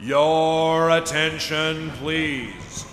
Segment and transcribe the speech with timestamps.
[0.00, 2.86] Your attention, please.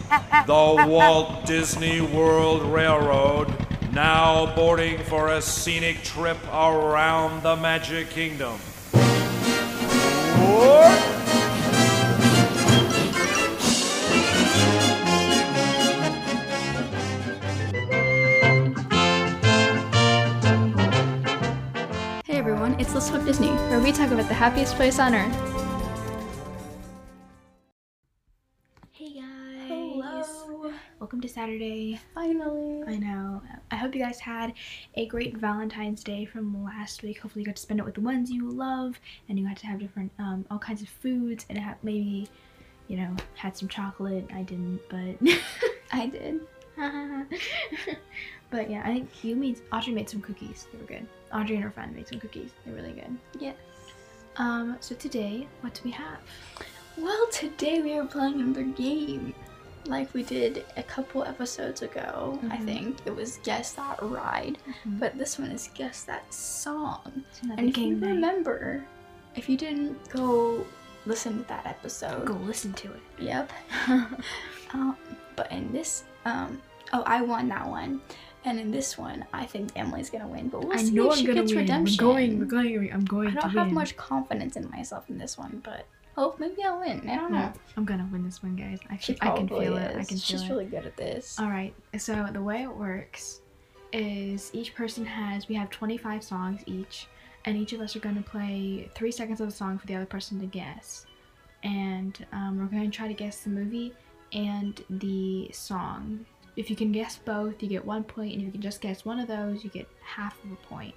[0.47, 3.53] The Walt Disney World Railroad
[3.93, 8.59] now boarding for a scenic trip around the Magic Kingdom.
[22.25, 25.54] Hey everyone, it's Let's Talk Disney, where we talk about the happiest place on earth.
[31.05, 31.99] Welcome to Saturday.
[32.15, 32.81] Finally.
[32.87, 33.39] I know.
[33.69, 34.53] I hope you guys had
[34.95, 37.19] a great Valentine's Day from last week.
[37.19, 39.67] Hopefully you got to spend it with the ones you love and you got to
[39.67, 42.27] have different um, all kinds of foods and have maybe
[42.87, 44.27] you know, had some chocolate.
[44.33, 45.37] I didn't, but
[45.93, 46.39] I did.
[48.49, 50.67] but yeah, I think you made Audrey made some cookies.
[50.71, 51.05] They were good.
[51.31, 52.49] Audrey and her friend made some cookies.
[52.65, 53.15] They're really good.
[53.39, 53.57] Yes.
[54.37, 56.17] Um, so today, what do we have?
[56.97, 59.35] Well, today we are playing another game.
[59.87, 62.39] Like we did a couple episodes ago.
[62.49, 62.65] I Mhm.
[62.65, 64.57] think it was Guess That Ride.
[64.85, 67.23] But this one is Guess That Song.
[67.57, 68.07] And if you night.
[68.09, 68.83] remember,
[69.35, 70.65] if you didn't go
[71.05, 73.01] listen to that episode, go listen to it.
[73.19, 73.51] Yep.
[74.73, 74.97] um,
[75.35, 76.61] but in this, um,
[76.93, 78.01] oh, I won that one,
[78.45, 80.49] and in this one, I think Emily's gonna win.
[80.49, 81.61] But we'll I see know if I'm she gets win.
[81.61, 82.05] redemption.
[82.05, 82.39] We're going.
[82.39, 82.91] We're going.
[82.93, 83.75] I'm going I don't have win.
[83.75, 85.85] much confidence in myself in this one, but
[86.17, 87.07] oh, maybe I'll win.
[87.09, 87.39] I don't know.
[87.39, 88.79] No, I'm gonna win this one, guys.
[88.89, 89.83] I, She can- I can feel is.
[89.83, 89.89] it.
[89.91, 90.21] I can feel it.
[90.21, 90.49] She's it.
[90.49, 91.39] really good at this.
[91.39, 91.73] All right.
[91.97, 93.41] So the way it works
[93.93, 97.07] is each person has we have 25 songs each,
[97.45, 99.95] and each of us are going to play three seconds of a song for the
[99.95, 101.05] other person to guess,
[101.63, 103.93] and um, we're going to try to guess the movie
[104.33, 106.25] and the song.
[106.57, 109.03] If you can guess both, you get one point, and if you can just guess
[109.05, 110.95] one of those, you get half of a point.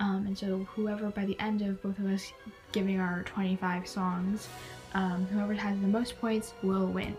[0.00, 2.32] Um, and so whoever by the end of both of us
[2.72, 4.48] giving our 25 songs,
[4.94, 7.16] um, whoever has the most points will win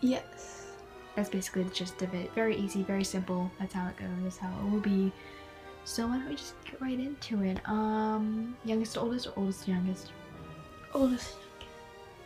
[0.00, 0.70] Yes.
[1.16, 2.32] that's basically the gist of it.
[2.34, 3.50] Very easy, very simple.
[3.58, 4.08] That's how it goes.
[4.22, 5.12] That's how it will be.
[5.84, 7.58] So why don't we just get right into it?
[7.68, 10.12] Um, youngest to oldest or oldest to youngest?
[10.94, 11.34] Oldest.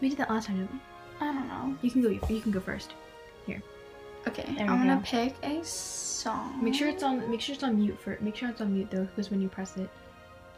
[0.01, 0.81] We did that last time, didn't we?
[1.21, 1.77] I don't know.
[1.83, 2.09] You can go.
[2.09, 2.95] You can go first.
[4.27, 5.03] Okay, I'm gonna go.
[5.05, 6.63] pick a song.
[6.63, 7.31] Make sure it's on.
[7.31, 8.19] Make sure it's on mute for.
[8.21, 9.89] Make sure it's on mute though, because when you press it,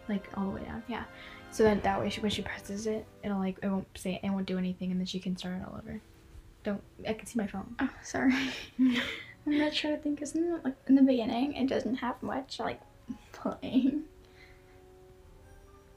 [0.09, 1.05] like all the way down, yeah.
[1.53, 4.31] So then that way, she, when she presses it, it'll like it won't say it
[4.31, 6.01] won't do anything, and then she can start it all over.
[6.65, 6.83] Don't.
[7.07, 7.75] I can see my phone.
[7.81, 8.35] Oh, sorry.
[8.79, 10.23] I'm not trying I think.
[10.23, 12.81] In the, like in the beginning, it doesn't have much like
[13.33, 14.05] playing.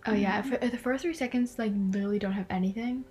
[0.05, 3.05] Oh yeah, if, if the first three seconds like literally don't have anything,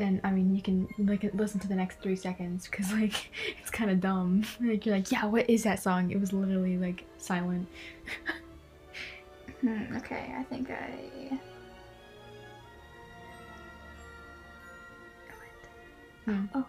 [0.00, 3.30] then I mean you can like listen to the next three seconds because like
[3.60, 4.44] it's kind of dumb.
[4.60, 6.10] Like you're like, yeah, what is that song?
[6.10, 7.68] It was literally like silent.
[9.60, 11.38] Hmm, okay, I think I.
[16.54, 16.64] Oh.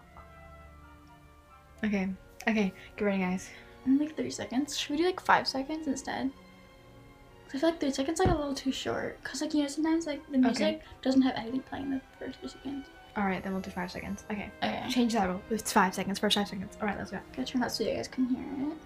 [1.84, 2.08] Okay,
[2.48, 3.48] okay, get ready, guys.
[3.86, 4.76] Only like three seconds.
[4.76, 6.30] Should we do like five seconds instead?
[7.54, 9.22] I feel like three seconds like a little too short.
[9.24, 12.48] Cause like you know sometimes like the music doesn't have anything playing the first three
[12.50, 12.86] seconds.
[13.14, 14.24] All right, then we'll do five seconds.
[14.30, 14.88] Okay, Okay.
[14.88, 15.42] change that rule.
[15.50, 16.18] It's five seconds.
[16.18, 16.76] First five seconds.
[16.80, 17.18] All right, let's go.
[17.36, 18.76] Gotta turn that so you guys can hear it.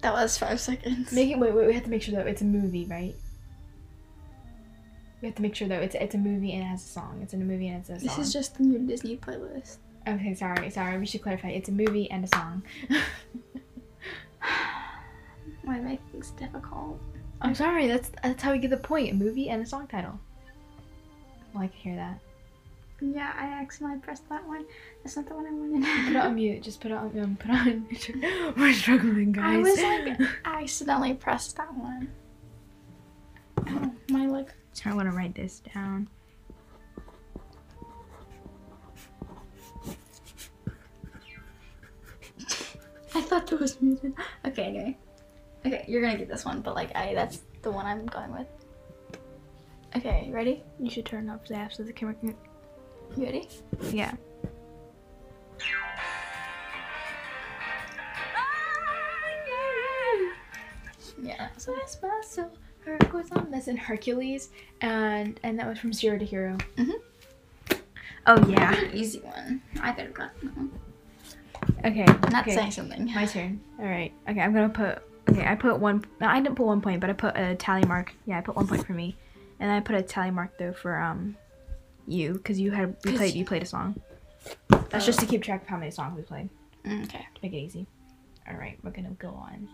[0.00, 1.12] That was five seconds.
[1.12, 1.38] Make it.
[1.38, 1.66] Wait, wait.
[1.66, 3.14] We have to make sure though it's a movie, right?
[5.20, 7.20] We have to make sure though it's it's a movie and it has a song.
[7.22, 8.16] It's in a movie and it's a song.
[8.16, 9.78] This is just the new Disney playlist.
[10.06, 10.96] Okay, sorry, sorry.
[10.98, 11.48] We should clarify.
[11.48, 12.62] It's a movie and a song.
[15.68, 16.98] Why make things difficult?
[17.42, 17.86] I'm sorry.
[17.88, 19.12] That's that's how we get the point.
[19.12, 20.18] A movie and a song title.
[21.52, 22.20] Well, I can hear that.
[23.02, 24.64] Yeah, I accidentally pressed that one.
[25.04, 25.84] That's not the one I wanted.
[26.06, 26.62] Put it on mute.
[26.62, 27.20] Just put it on.
[27.20, 27.86] Um, put on.
[28.56, 29.44] We're struggling, guys.
[29.44, 32.10] I was like, I accidentally pressed that one.
[33.58, 34.54] Oh, my like.
[34.72, 36.08] Sorry, I want to write this down.
[43.14, 44.14] I thought that was muted.
[44.46, 44.96] Okay, okay.
[45.66, 48.46] Okay, you're gonna get this one, but like I that's the one I'm going with.
[49.96, 50.62] Okay, you ready?
[50.78, 52.34] You should turn off Zap so the camera can.
[53.16, 53.48] You ready?
[53.90, 54.12] Yeah.
[61.20, 61.48] Yeah.
[61.56, 62.50] So my soul,
[62.80, 63.50] Hercules on.
[63.50, 64.50] That's in Hercules,
[64.80, 66.56] and and that was from Zero to Hero.
[66.76, 67.76] Mm-hmm.
[68.26, 68.80] Oh yeah.
[68.92, 69.62] easy one.
[69.80, 70.70] I could have gotten that one.
[71.84, 72.04] Okay.
[72.30, 72.54] Not okay.
[72.54, 73.12] saying something.
[73.14, 73.60] My turn.
[73.78, 74.12] All right.
[74.28, 75.02] Okay, I'm gonna put.
[75.38, 76.04] Okay, I put one.
[76.20, 78.12] No, I didn't put one point, but I put a tally mark.
[78.26, 79.16] Yeah, I put one point for me,
[79.60, 81.36] and I put a tally mark though for um,
[82.06, 84.00] you, because you had you played you played a song.
[84.90, 86.48] That's just to keep track of how many songs we played
[86.84, 87.26] Mm, Okay.
[87.34, 87.86] to make it easy.
[88.48, 89.68] All right, we're gonna go on.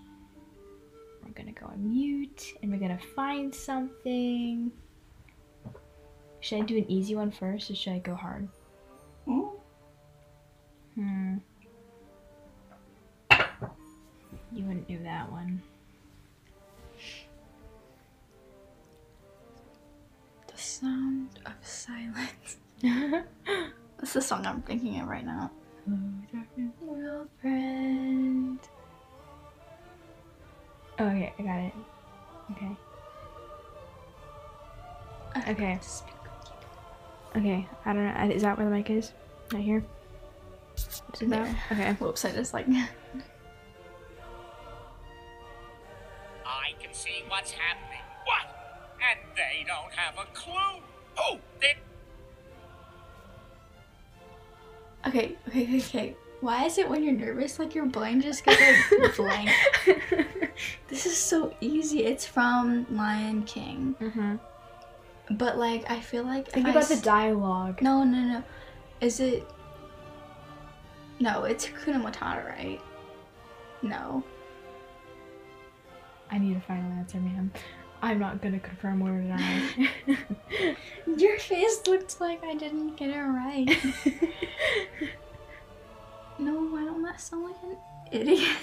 [1.24, 4.70] We're gonna go on mute, and we're gonna find something.
[6.40, 8.48] Should I do an easy one first, or should I go hard?
[9.24, 9.40] Hmm?
[10.94, 11.36] Hmm.
[14.54, 15.60] You wouldn't do that one.
[20.46, 22.58] The sound of silence.
[22.82, 25.50] That's the song I'm thinking of right now.
[26.80, 28.60] World friend.
[31.00, 31.72] Oh, okay, I got it.
[32.52, 32.76] Okay.
[35.50, 35.80] Okay.
[37.36, 38.34] Okay, I don't know.
[38.34, 39.12] Is that where the mic is?
[39.52, 39.84] Right here?
[40.76, 41.56] Is it that?
[41.72, 41.92] Okay.
[41.94, 42.66] Whoops, I just like.
[46.84, 48.02] can see what's happening.
[48.24, 48.44] What?
[49.10, 50.82] And they don't have a clue.
[51.18, 51.76] Oh, they
[55.06, 56.16] Okay, okay, okay.
[56.40, 58.56] Why is it when you're nervous, like your brain just goes
[58.98, 59.50] like blank?
[60.88, 62.04] This is so easy.
[62.04, 63.94] It's from Lion King.
[64.00, 64.36] mm-hmm.
[65.36, 66.48] But like, I feel like.
[66.50, 67.80] Think I about the dialogue.
[67.80, 68.42] No, no, no.
[69.00, 69.46] Is it?
[71.20, 72.80] No, it's Hakuna Matata, right?
[73.82, 74.22] No.
[76.30, 77.52] I need a final answer, ma'am.
[78.02, 79.70] I'm not gonna confirm or deny.
[81.16, 83.66] Your face looked like I didn't get it right.
[86.38, 87.76] no, why don't that sound like an
[88.12, 88.56] idiot?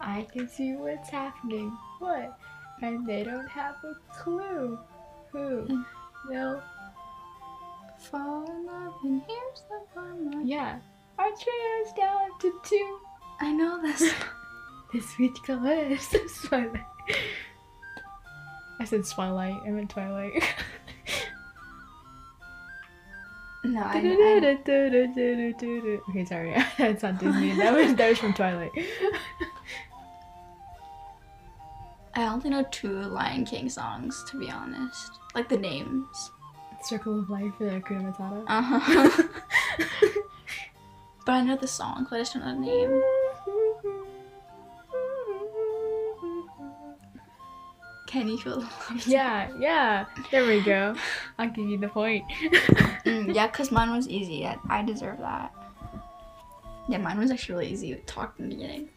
[0.00, 1.76] I can see what's happening.
[1.98, 2.36] What?
[2.82, 4.78] And they don't have a clue.
[5.30, 5.84] Who?
[6.28, 6.62] They'll
[8.00, 10.46] Fall in love and here's the fun.
[10.46, 10.78] Yeah.
[11.18, 12.98] Our trio's down to two.
[13.40, 14.12] I know this.
[14.92, 16.08] The sweet colors.
[16.44, 16.84] Twilight.
[18.80, 19.60] I said Twilight.
[19.64, 20.42] I meant Twilight.
[23.64, 24.58] no, I, I,
[26.10, 26.56] okay, sorry.
[26.78, 27.52] That's not Disney.
[27.52, 28.72] That was that was from Twilight.
[32.14, 35.12] I only know two Lion King songs, to be honest.
[35.34, 36.32] Like the names.
[36.82, 38.44] Circle of Life and Hakuna Matata.
[38.48, 39.22] Uh huh.
[41.26, 43.02] but I know the song, but I just don't know the name.
[48.10, 49.02] Can you feel the love?
[49.06, 50.06] Yeah, yeah.
[50.32, 50.96] There we go.
[51.38, 52.24] I'll give you the point.
[53.04, 54.44] Mm, yeah, because mine was easy.
[54.44, 55.54] I, I deserve that.
[56.88, 57.94] Yeah, mine was actually really easy.
[57.94, 58.88] We talked in the beginning.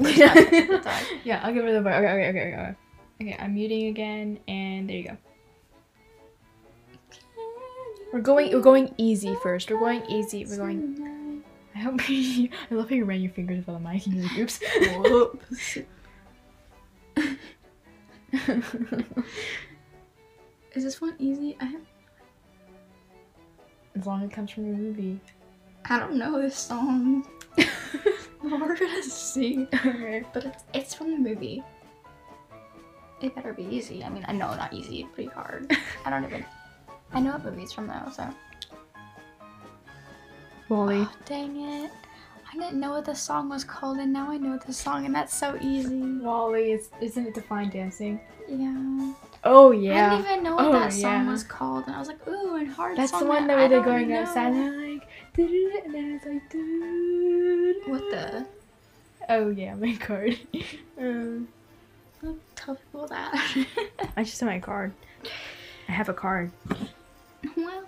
[0.00, 1.04] yeah.
[1.22, 1.94] yeah, I'll give her the point.
[1.94, 2.74] Okay, okay, okay, okay.
[3.20, 5.16] Okay, I'm muting again, and there you go.
[8.12, 8.50] We're going.
[8.52, 9.70] We're going easy first.
[9.70, 10.44] We're going easy.
[10.46, 11.44] We're going.
[11.76, 12.48] I hope you.
[12.72, 14.60] I love how you ran your fingers over the mic and you're like, oops.
[14.96, 15.78] Whoops.
[20.74, 21.56] Is this one easy?
[21.60, 21.82] I have,
[23.94, 25.20] as long as it comes from a movie.
[25.84, 27.26] I don't know this song.
[28.42, 29.68] We're gonna see.
[29.74, 30.24] okay.
[30.32, 31.62] But it's, it's from the movie.
[33.20, 34.02] It better be easy.
[34.02, 35.70] I mean, I know not easy, pretty hard.
[36.04, 36.44] I don't even.
[37.12, 38.28] I know what movie's from though, so.
[40.68, 41.00] WALL-E.
[41.02, 41.90] Oh, dang it.
[42.52, 45.14] I didn't know what the song was called, and now I know the song, and
[45.14, 46.02] that's so easy.
[46.18, 48.20] WALL-E, is, isn't it Define Dancing?
[48.46, 49.14] Yeah.
[49.44, 50.06] Oh yeah.
[50.12, 51.30] I didn't even know what Oh, that song yeah.
[51.32, 53.68] was called, and I was like, ooh, and hard That's the one that I where
[53.70, 54.20] they're going know.
[54.20, 55.08] outside and they're like,
[55.38, 57.88] and then it's like.
[57.90, 58.46] What the?
[59.28, 60.38] Oh yeah, my card.
[60.98, 61.48] um,
[62.22, 63.32] Don't Tell people that.
[64.16, 64.92] I just said my card.
[65.88, 66.52] I have a card.
[67.56, 67.84] well,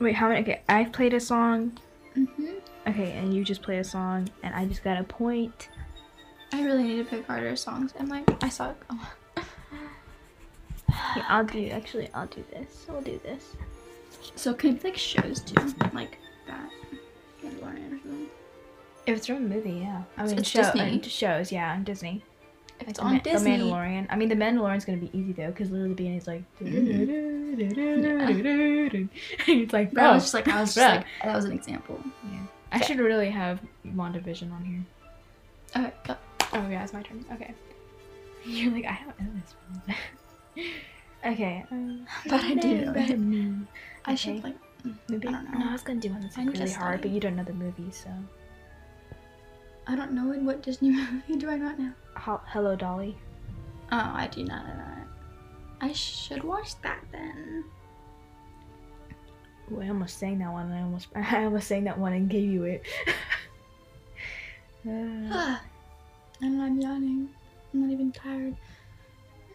[0.00, 0.40] Wait, how many?
[0.40, 1.78] Okay, I've played a song.
[2.14, 2.54] hmm
[2.86, 5.68] Okay, and you just play a song, and I just got a point.
[6.52, 7.94] I really need to pick harder songs.
[7.98, 8.76] I'm like, I suck.
[8.90, 9.12] Oh.
[9.36, 9.46] Okay,
[11.28, 11.68] I'll do.
[11.68, 12.86] Actually, I'll do this.
[12.88, 13.56] I'll do this.
[14.36, 15.54] So can it be like shows too,
[15.92, 16.70] like that,
[17.42, 18.28] Mandalorian or something.
[19.06, 20.02] If it's from a movie, yeah.
[20.16, 21.00] I mean, it's show, Disney.
[21.00, 22.22] uh, shows, yeah, on Disney.
[22.80, 24.06] If it's the on Ma- Disney, The Mandalorian.
[24.10, 26.42] I mean, The Mandalorian's gonna be easy though, because literally the beginning is like.
[29.48, 32.00] it's like, But I was just like, I was just like, that was an example.
[32.32, 32.38] Yeah.
[32.74, 34.84] I should really have WandaVision on here.
[35.76, 36.16] Okay, go.
[36.52, 37.24] Oh yeah, it's my turn.
[37.32, 37.54] Okay.
[38.44, 39.54] You're like, I don't know this
[40.56, 40.72] one.
[41.32, 41.64] okay.
[41.70, 43.10] Um, But I do know it.
[43.10, 43.68] it.
[44.04, 44.56] I should like.
[45.08, 45.28] Movie?
[45.28, 45.58] I don't know.
[45.60, 47.54] No, I was gonna do one that's like really hard, but you don't know the
[47.54, 48.10] movie, so.
[49.86, 51.92] I don't know in what Disney movie do I not know.
[52.16, 53.16] Ho- Hello, Dolly.
[53.92, 55.06] Oh, I do not know that.
[55.80, 57.64] I should watch that then.
[59.74, 60.66] Ooh, I almost sang that one.
[60.66, 62.82] And I almost, I almost sang that one and gave you it.
[64.86, 64.90] Uh,
[66.40, 67.28] and I'm yawning.
[67.72, 68.56] I'm not even tired.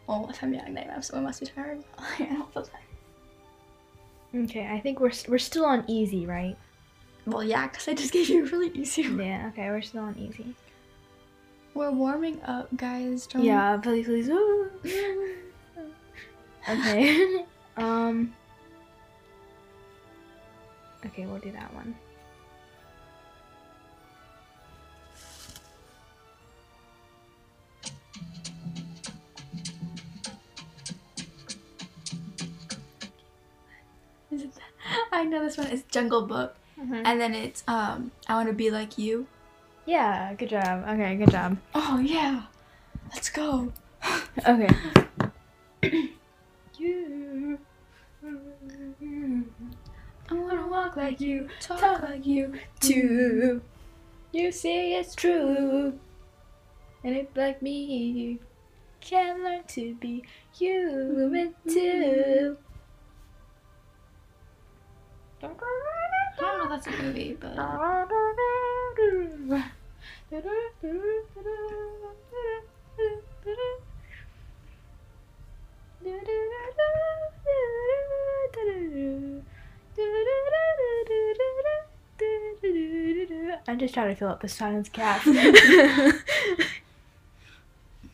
[0.08, 1.84] Well, if I'm yawning, then I so I must be tired.
[1.98, 4.46] I don't feel tired.
[4.46, 6.58] okay, I think we're we're still on easy, right?
[7.26, 9.20] Well, yeah, because I just gave you a really easy one.
[9.20, 9.50] Yeah.
[9.50, 10.56] Okay, we're still on easy.
[11.76, 13.28] We're warming up, guys.
[13.28, 14.30] Don't Yeah, please, please.
[16.68, 17.46] Okay.
[17.78, 18.34] um.
[21.06, 21.96] Okay, we'll do that one.
[34.32, 34.52] Is it
[35.12, 35.68] I know this one.
[35.68, 38.12] It's Jungle Book, and then it's um.
[38.28, 39.28] I want to be like you.
[39.86, 40.86] Yeah, good job.
[40.88, 41.58] Okay, good job.
[41.74, 42.44] Oh yeah,
[43.12, 43.72] let's go.
[44.48, 44.70] Okay.
[50.70, 52.54] walk like you, talk, talk like you.
[52.80, 53.62] too.
[54.32, 56.00] You say it's true.
[57.04, 58.40] And if like me, you
[59.02, 60.24] can learn to be
[60.58, 61.74] human mm-hmm.
[61.74, 62.58] too.
[65.42, 67.56] I don't know if that's a movie, but
[83.68, 85.22] I'm just trying to fill up the silence gap.
[85.26, 86.24] it's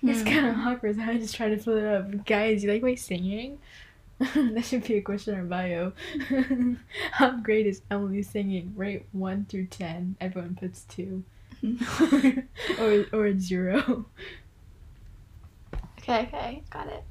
[0.01, 0.24] Hmm.
[0.25, 0.96] kind of awkward.
[0.98, 2.25] So I just try to fill it up.
[2.25, 3.60] Guys, you like my singing?
[4.20, 5.94] that should be a question in our bio.
[7.12, 8.74] How great is Emily singing?
[8.75, 10.15] Rate one through ten.
[10.22, 11.24] Everyone puts two,
[12.80, 14.06] or or zero.
[16.00, 17.04] okay, okay, got it.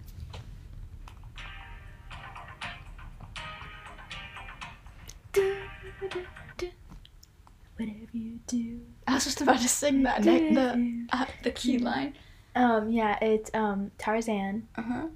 [7.76, 8.80] Whatever you do.
[9.06, 12.14] I was just about to sing that ne- the uh, the key line.
[12.54, 14.68] Um, yeah, it's um Tarzan.
[14.76, 15.06] Uh huh.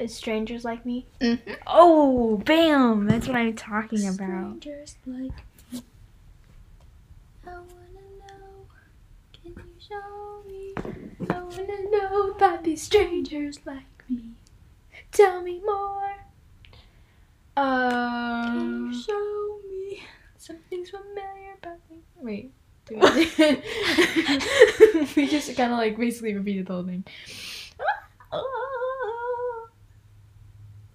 [0.00, 1.06] Is strangers like me?
[1.20, 1.52] Mm-hmm.
[1.68, 3.06] Oh, bam!
[3.06, 4.56] That's what I'm talking about.
[4.60, 5.32] Strangers like
[5.72, 5.82] me.
[7.46, 7.64] I wanna
[8.18, 8.66] know.
[9.32, 10.74] Can you show me?
[11.30, 13.93] I wanna know about these strangers like me.
[15.14, 16.12] Tell me more.
[17.54, 20.02] Can Um, you show me?
[20.36, 21.98] something's familiar about me.
[22.16, 22.52] Wait.
[22.90, 22.96] we-
[25.16, 27.04] we just kind of like basically repeated the whole thing.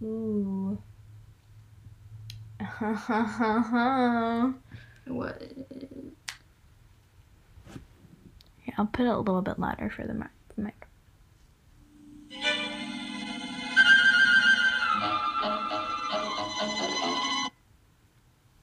[0.03, 0.77] Ooh.
[5.07, 5.41] What?
[8.61, 10.27] Here, I'll put it a little bit louder for the mic.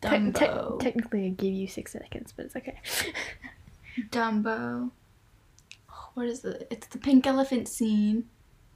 [0.03, 0.35] Mic.
[0.35, 2.79] Te- te- technically, I gave you six seconds, but it's okay.
[4.11, 4.91] Dumbo.
[6.15, 6.67] What is the?
[6.73, 8.25] It's the pink elephant scene,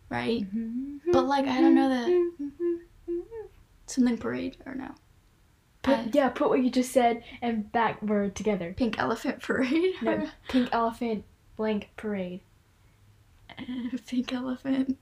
[0.09, 0.43] right?
[0.43, 1.12] Mm-hmm.
[1.12, 3.47] But like I don't know the mm-hmm.
[3.87, 4.95] something parade or no
[5.83, 8.75] Put, yeah, put what you just said and back word together.
[8.77, 9.95] pink elephant parade.
[10.03, 11.25] No, pink elephant
[11.57, 12.41] blank parade.
[14.07, 14.99] pink elephant.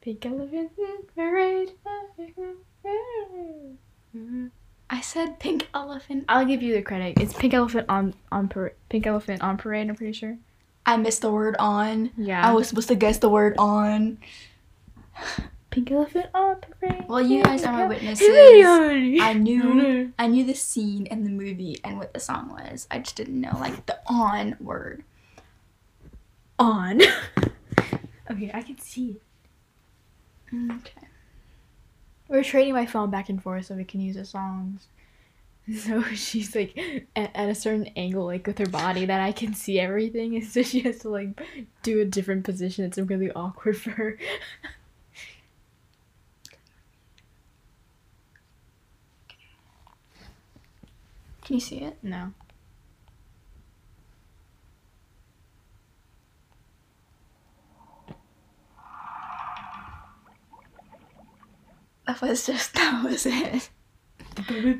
[0.00, 0.70] Pink elephant
[1.16, 1.72] parade.
[4.16, 4.46] Mm-hmm.
[4.90, 6.24] I said pink elephant.
[6.28, 7.18] I'll give you the credit.
[7.20, 9.88] It's pink elephant on on par- pink elephant on parade.
[9.88, 10.38] I'm pretty sure.
[10.86, 12.10] I missed the word on.
[12.16, 12.48] Yeah.
[12.48, 14.18] I was supposed to guess the word on.
[15.70, 17.04] pink elephant on parade.
[17.06, 18.26] Well, you guys are my witnesses.
[18.30, 22.86] I I knew I knew the scene and the movie and what the song was.
[22.90, 25.04] I just didn't know like the on word.
[26.58, 27.02] on.
[28.30, 29.22] okay, I can see it.
[30.72, 31.07] Okay.
[32.28, 34.86] We're trading my phone back and forth so we can use the songs.
[35.80, 36.76] So she's like
[37.14, 40.46] at, at a certain angle, like with her body, that I can see everything, and
[40.46, 41.38] so she has to like
[41.82, 42.84] do a different position.
[42.86, 44.18] It's really awkward for her.
[51.44, 51.98] Can you see it?
[52.02, 52.32] No.
[62.08, 63.68] That was just that was it.
[64.34, 64.72] The blue.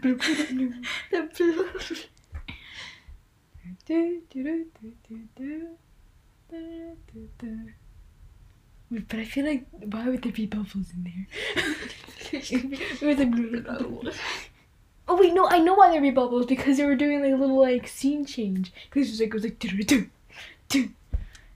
[8.90, 11.26] Wait, But I feel like why would there be bubbles in there?
[12.32, 14.14] it was like
[15.06, 17.36] Oh wait, no, I know why there'd be bubbles because they were doing like a
[17.36, 18.72] little like scene change.
[18.88, 20.06] Because it was like it was like do do
[20.68, 20.88] do.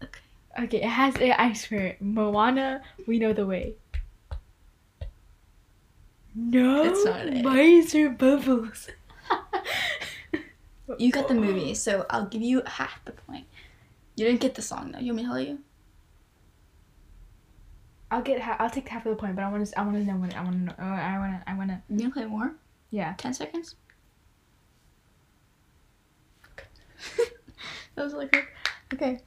[0.03, 0.21] Okay.
[0.65, 1.17] Okay, it has.
[1.17, 3.77] I swear, Moana, we know the way.
[6.35, 7.45] No, It's not it.
[7.45, 8.89] Why is there bubbles?
[10.99, 13.47] You got the movie, so I'll give you half the point.
[14.15, 14.99] You didn't get the song though.
[14.99, 15.59] You want me to tell you?
[18.11, 18.43] I'll get.
[18.43, 19.79] Ha- I'll take half of the point, but I want to.
[19.79, 20.37] I want to know what.
[20.37, 20.75] I want to know.
[20.79, 21.51] Oh, I want to.
[21.51, 21.81] I want to.
[21.89, 22.55] You gonna play more?
[22.91, 23.15] Yeah.
[23.17, 23.77] 10 seconds?
[27.95, 28.37] that was like,
[28.93, 29.19] okay.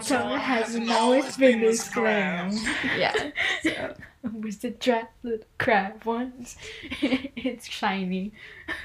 [0.00, 2.56] Summer hasn't always been this glam.
[2.96, 3.30] Yeah.
[4.24, 6.56] It was the dry little crab once.
[7.00, 8.32] it's shiny.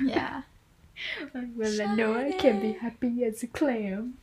[0.01, 0.43] Yeah.
[1.33, 4.13] Well, I know I can be happy as a clam.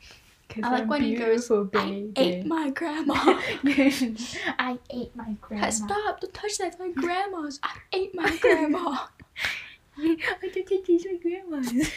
[0.48, 3.14] Cause I like I'm when he goes, beautiful, I ate my grandma.
[3.16, 5.66] I ate my grandma.
[5.66, 7.60] I stop, don't touch that, my grandma's.
[7.62, 8.98] I ate my grandma.
[9.98, 11.90] I don't think these are grandmas.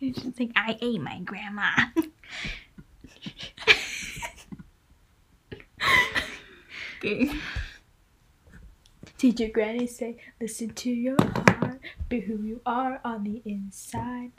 [0.00, 1.70] just like I ate my grandma.
[6.98, 7.30] Okay.
[9.18, 14.32] Did your granny say, listen to your heart, be who you are on the inside?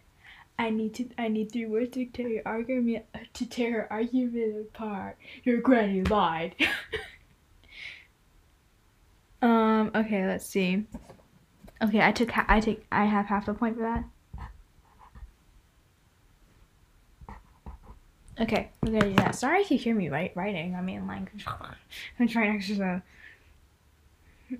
[0.57, 1.09] I need to.
[1.17, 5.17] I need three words to tear your argument to tear her argument apart.
[5.43, 6.55] Your granny lied.
[9.41, 9.91] um.
[9.93, 10.25] Okay.
[10.25, 10.85] Let's see.
[11.83, 12.01] Okay.
[12.01, 12.31] I took.
[12.49, 12.85] I take.
[12.91, 14.05] I have half a point for that.
[18.39, 18.69] Okay.
[18.81, 19.35] We're gonna do that.
[19.35, 20.75] Sorry if you hear me write, writing.
[20.75, 21.31] I mean, like,
[22.19, 22.83] I'm trying to.
[22.83, 22.99] Uh,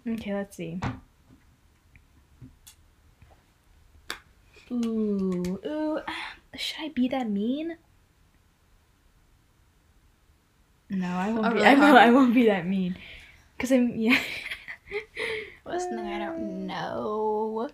[0.08, 0.79] Okay, let's see.
[4.72, 6.00] Ooh, ooh.
[6.58, 7.77] Should I be that mean?
[10.89, 11.53] No, I won't be.
[11.55, 11.98] really I won't.
[11.98, 12.98] I won't be that mean.
[13.60, 14.17] Cause I'm yeah.
[15.63, 17.70] What's something I don't know?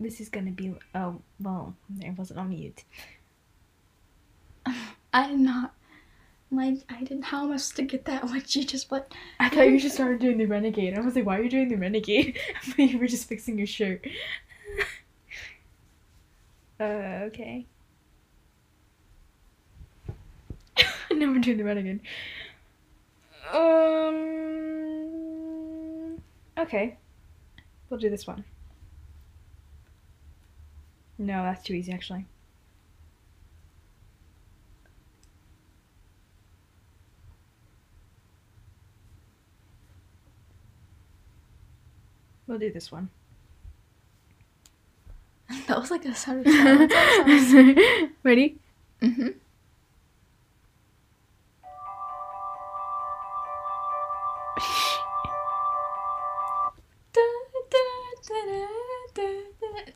[0.00, 0.74] This is gonna be.
[0.94, 2.84] Oh well, it wasn't on mute.
[5.12, 5.74] I did not.
[6.50, 7.24] Like, I didn't.
[7.24, 8.24] How am I supposed to get that?
[8.28, 9.12] Like, you just what?
[9.40, 10.96] I thought you just started doing the renegade.
[10.96, 12.38] I was like, why are you doing the renegade?
[12.68, 14.06] but you were just fixing your shirt.
[16.80, 17.66] uh, okay.
[20.76, 22.00] I never do the renegade.
[23.52, 24.22] Um.
[26.58, 26.96] Okay.
[27.88, 28.44] We'll do this one.
[31.18, 32.24] No, that's too easy, actually.
[42.52, 43.08] We'll do this one.
[45.68, 46.92] That was like a sound of silence.
[48.22, 48.58] Ready?
[49.00, 49.28] mm-hmm.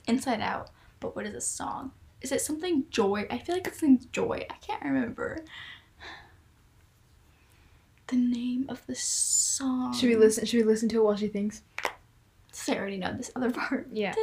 [0.07, 0.71] Inside Out.
[1.01, 1.91] But what is this song?
[2.23, 3.27] Is it something joy?
[3.31, 4.47] I feel like it's something joy.
[4.49, 5.45] I can't remember.
[8.07, 9.93] The name of the song.
[9.93, 10.47] Should we listen?
[10.47, 11.61] Should we listen to it while she thinks?
[12.57, 13.87] So I already know this other part.
[13.93, 14.15] Yeah.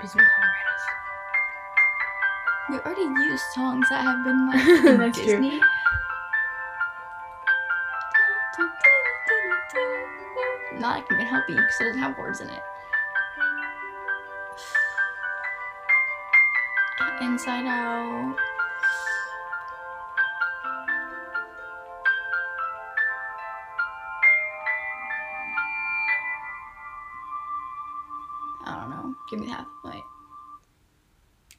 [0.00, 0.82] Please don't copyright us.
[2.70, 5.26] We already used songs that have been like in That's true.
[5.26, 5.60] Disney.
[10.78, 12.62] Not I can help you because it doesn't have words in it.
[17.22, 18.36] Inside Out.
[29.30, 30.04] Give me half a point.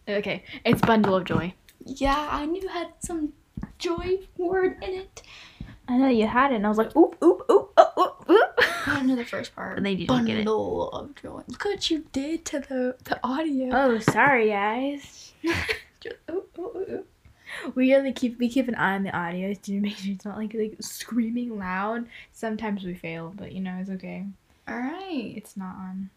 [0.10, 1.54] Okay, it's Bundle of Joy.
[1.86, 3.34] Yeah, I knew it had some
[3.78, 5.22] joy word in it.
[5.90, 8.60] I know you had it, and I was like, oop, oop, oop, oop, oop, oop.
[8.88, 9.76] I don't know the first part.
[9.76, 10.46] But they didn't get it.
[10.46, 11.42] Bundle of joy.
[11.48, 13.70] Look what you did to the the audio.
[13.74, 15.34] Oh, sorry, guys.
[16.00, 17.04] Just- oh, oh, oh, oh.
[17.76, 20.38] We really keep we keep an eye on the audio to make sure it's not
[20.38, 22.08] like like screaming loud.
[22.34, 24.26] Sometimes we fail, but you know it's okay.
[24.68, 25.34] All right.
[25.36, 26.10] It's not on.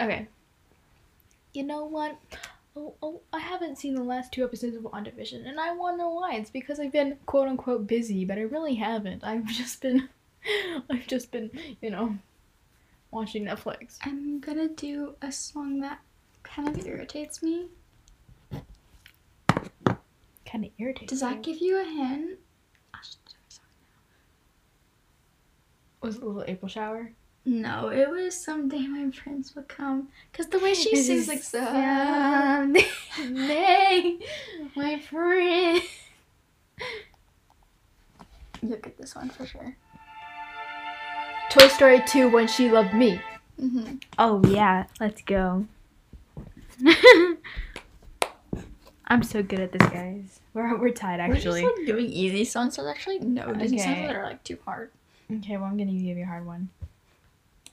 [0.00, 0.26] Okay.
[1.52, 2.18] You know what?
[2.76, 6.34] Oh, oh, I haven't seen the last two episodes of WandaVision, and I wonder why.
[6.34, 9.24] It's because I've been quote unquote busy, but I really haven't.
[9.24, 10.08] I've just been,
[10.90, 12.16] I've just been, you know,
[13.10, 13.98] watching Netflix.
[14.02, 16.00] I'm gonna do a song that
[16.42, 17.68] kind of irritates me.
[20.46, 21.08] Kind of irritating.
[21.08, 22.38] Does that give you a hint?
[22.94, 23.64] I'll do a song.
[26.02, 27.12] Was it a little April shower?
[27.48, 30.08] No, it was someday my friends would come.
[30.34, 31.60] Cause the way she This sings like so.
[33.16, 34.18] Someday,
[34.76, 35.80] my friend.
[38.60, 39.76] You'll get this one for sure.
[41.48, 43.18] Toy Story 2 When She Loved Me.
[43.58, 43.94] Mm-hmm.
[44.18, 45.64] Oh yeah, let's go.
[49.06, 50.40] I'm so good at this, guys.
[50.52, 51.62] We're we're tied actually.
[51.62, 52.74] We're just like doing easy songs.
[52.74, 54.90] So there's actually no Disney songs that are like too hard.
[55.32, 56.68] Okay, well I'm gonna give you a hard one.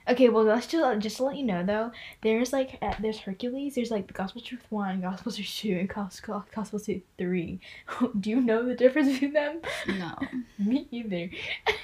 [0.07, 1.91] Okay, well, let's just just to let you know though.
[2.21, 3.73] There's like uh, there's Hercules.
[3.75, 7.59] There's like the Gospel Truth one, Gospel Truth two, and Gospel Gospel Truth three.
[8.19, 9.61] Do you know the difference between them?
[9.87, 10.15] No.
[10.59, 11.29] Me either.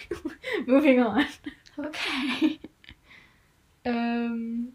[0.68, 1.26] Moving on.
[1.80, 2.60] Okay.
[3.86, 4.74] Um,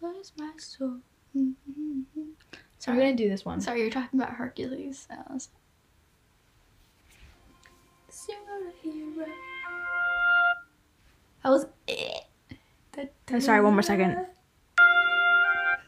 [0.00, 0.98] Bless my soul.
[2.78, 3.60] So I'm gonna do this one.
[3.60, 5.08] Sorry, you're talking about Hercules.
[5.10, 5.48] I was...
[8.10, 9.26] Superhero.
[11.42, 12.27] That was it.
[13.32, 14.26] Oh, sorry, one more second.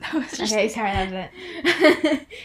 [0.01, 1.31] That was just Okay, sorry, that was
[2.05, 2.27] it.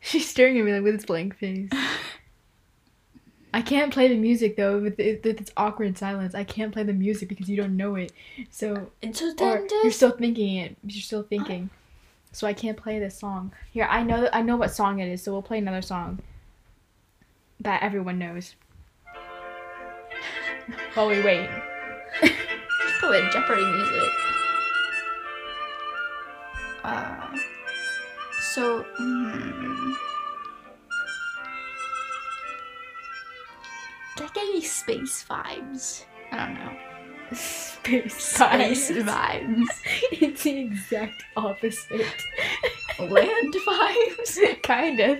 [0.00, 1.70] She's staring at me like with its blank face.
[3.54, 6.34] I can't play the music though with, with its awkward silence.
[6.34, 8.12] I can't play the music because you don't know it.
[8.50, 8.90] So
[9.40, 10.76] or you're still thinking it.
[10.84, 11.64] You're still thinking.
[11.64, 12.30] Uh-huh.
[12.32, 13.52] So I can't play this song.
[13.70, 15.22] Here, I know I know what song it is.
[15.22, 16.20] So we'll play another song
[17.64, 18.54] that everyone knows.
[20.94, 21.50] While we wait.
[23.02, 24.10] Oh, wait, Jeopardy music.
[26.82, 27.36] Uh,
[28.40, 29.94] so, mm,
[34.16, 36.04] that gave me space vibes.
[36.32, 36.72] I don't know.
[37.34, 39.04] Space Space vibes.
[39.04, 39.66] vibes.
[40.12, 42.06] it's the exact opposite.
[42.98, 44.62] Land vibes.
[44.62, 45.18] kind of.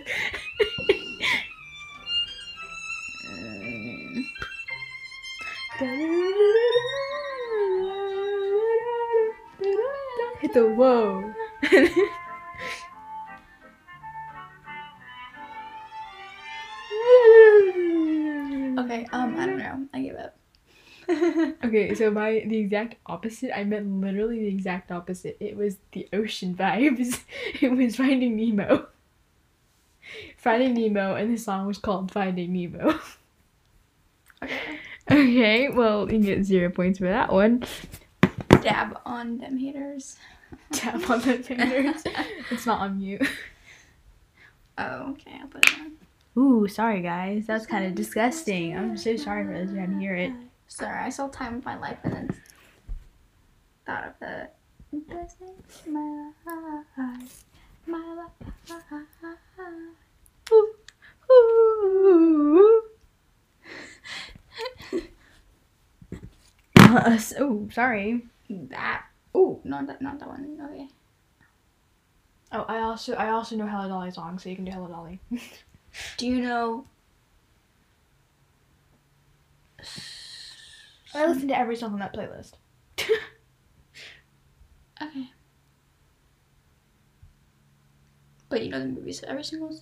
[10.40, 11.34] Hit the whoa.
[18.76, 19.86] Okay, um, I don't know.
[19.94, 20.36] I give up.
[21.64, 25.36] Okay, so by the exact opposite, I meant literally the exact opposite.
[25.40, 27.20] It was the ocean vibes.
[27.60, 28.86] It was Finding Nemo.
[30.36, 32.98] Finding Nemo, and the song was called Finding Nemo.
[34.42, 34.78] Okay.
[35.10, 37.64] Okay, well, you get zero points for that one.
[38.62, 40.16] Dab on them haters.
[40.72, 42.02] Tap on the fingers.
[42.50, 43.26] it's not on mute.
[44.78, 45.92] Oh, okay, I'll put it on.
[46.36, 47.46] Ooh, sorry guys.
[47.46, 48.76] That was kind of disgusting.
[48.76, 50.32] I'm so sorry for those who had to hear it.
[50.66, 52.30] Sorry, I saw Time of My Life and then
[53.86, 54.48] thought of the
[55.08, 55.36] best
[55.86, 56.74] my life,
[57.86, 58.30] my life.
[60.52, 60.74] Ooh,
[61.30, 62.82] ooh.
[67.06, 68.22] Uh, oh, sorry.
[68.48, 69.04] That.
[69.34, 70.58] Oh, not that, not that one.
[70.70, 70.88] Okay.
[72.52, 75.20] Oh, I also I also know Hello Dolly song, so you can do Hello Dolly.
[76.16, 76.86] Do you know?
[81.14, 82.54] I listen to every song on that playlist.
[85.00, 85.30] Okay.
[88.48, 89.78] But you know the movies every single.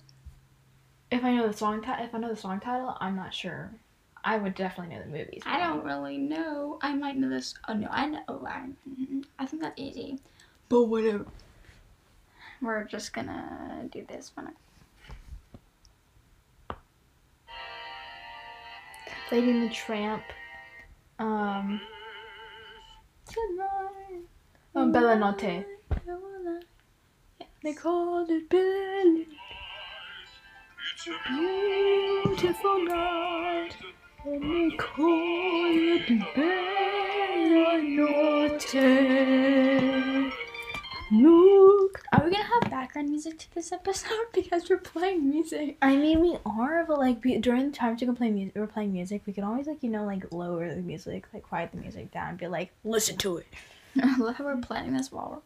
[1.09, 3.79] If I know the song ti- if I know the song title, I'm not sure.
[4.23, 5.43] I would definitely know the movies.
[5.45, 6.79] I don't really know.
[6.81, 7.55] I might know this.
[7.67, 8.21] Oh no, I know.
[8.27, 10.19] Oh, I, mm, I think that's easy.
[10.69, 11.25] But whatever.
[12.61, 14.53] We're just gonna do this one.
[19.31, 20.23] Lady and the Tramp.
[21.19, 21.81] Um.
[23.25, 24.21] Tonight.
[24.75, 25.65] Um, Bella Notte.
[27.63, 29.25] They called it Bella.
[30.95, 33.75] It's a Beautiful night.
[34.25, 36.63] And they call it Bella.
[41.11, 42.03] Look.
[42.13, 45.77] Are we gonna have background music to this episode because we're playing music?
[45.81, 48.65] I mean, we are, but like we, during the times we can play music, we're
[48.65, 49.23] playing music.
[49.25, 52.29] We can always like you know like lower the music, like quiet the music down,
[52.29, 53.47] and be like, listen to it.
[54.01, 55.43] I love how we're planning this while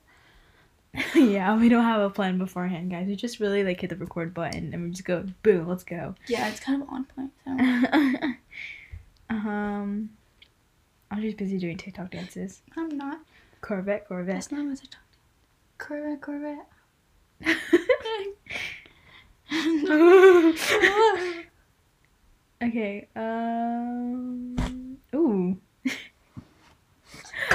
[1.16, 3.08] yeah, we don't have a plan beforehand, guys.
[3.08, 6.16] We just really like hit the record button and we just go boom, let's go.
[6.28, 7.32] Yeah, it's kind of on point.
[7.46, 7.52] So.
[9.30, 10.10] um,
[11.12, 12.62] I'm just busy doing TikTok dances.
[12.76, 13.20] I'm not.
[13.62, 14.36] Corvette, Corvette.
[14.36, 14.98] That's not what I talked.
[15.78, 16.68] Corvette, Corvette.
[22.64, 23.08] okay.
[23.16, 24.98] Um.
[25.16, 25.58] Ooh.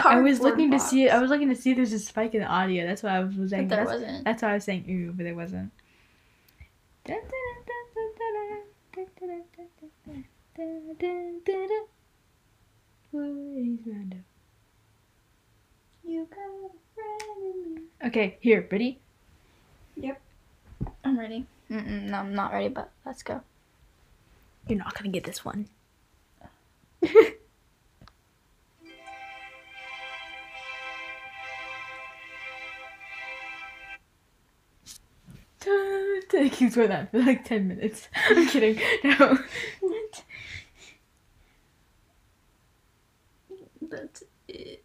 [0.05, 1.09] I was looking to see.
[1.09, 2.87] I was looking to see if there's a spike in the audio.
[2.87, 3.69] That's why I was saying.
[3.69, 4.25] But there that's, wasn't.
[4.25, 5.73] that's why I was saying ooh, but there wasn't.
[16.05, 17.83] You got a friend in me.
[18.05, 18.99] Okay, here, ready?
[19.97, 20.21] Yep.
[21.05, 21.47] I'm ready.
[21.71, 23.41] Mm-mm, no, I'm not ready, but let's go.
[24.69, 25.69] You're not gonna get this one.
[36.35, 38.09] it keeps going on for like 10 minutes.
[38.29, 38.81] I'm kidding.
[39.05, 39.39] No.
[39.81, 40.25] What?
[43.83, 44.85] That's it.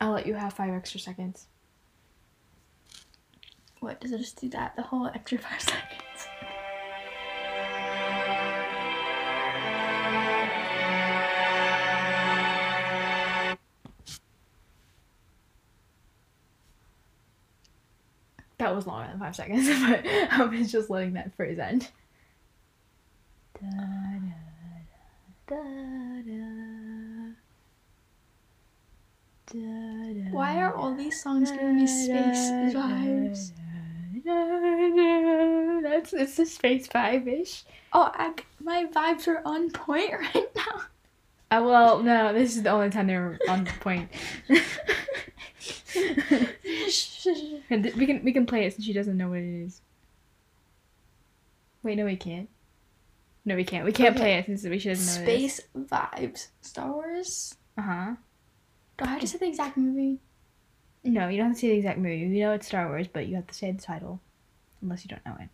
[0.00, 1.46] I'll let you have five extra seconds.
[3.80, 4.76] What does it just do that?
[4.76, 6.28] The whole extra five seconds.
[18.66, 21.88] That was longer than five seconds, but I was just letting that phrase end.
[23.54, 23.70] Da,
[25.46, 25.62] da, da,
[26.26, 26.34] da,
[29.52, 29.62] da,
[30.16, 33.52] da, Why are all these songs giving me space vibes?
[35.84, 37.62] That's it's the space vibe ish.
[37.92, 40.82] Oh, I, my vibes are on point right now.
[41.52, 44.10] Uh, well, no, this is the only time they're on point.
[47.70, 49.80] And we can we can play it since she doesn't know what it is.
[51.82, 52.48] Wait, no, we can't.
[53.44, 53.84] No, we can't.
[53.84, 54.18] We can't Okay.
[54.22, 55.54] play it since we she doesn't know what it is.
[55.54, 56.48] Space vibes.
[56.60, 57.54] Star Wars.
[57.78, 58.14] Uh huh.
[58.98, 60.18] Do I have to say the exact movie?
[61.04, 62.18] No, you don't have to say the exact movie.
[62.18, 64.20] You know it's Star Wars, but you have to say the title,
[64.82, 65.48] unless you don't know it.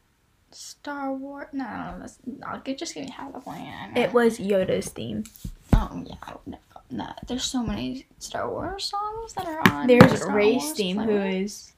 [0.50, 1.46] Star Wars.
[1.52, 2.18] No, no, that's.
[2.26, 3.64] No, gi- just give me half the point.
[3.96, 5.24] It was Yoda's theme.
[5.72, 6.35] Oh yeah.
[6.46, 6.59] No,
[6.92, 9.87] no, there's so many Star Wars songs that are on.
[9.87, 11.72] There's Star Ray's Wars theme, who is.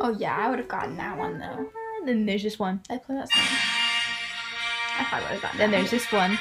[0.00, 1.68] Oh yeah, I would have gotten that one though.
[2.04, 2.80] Then there's this one.
[2.90, 3.44] I play that song.
[4.98, 5.58] I probably would have gotten.
[5.58, 6.38] Then that there's this one.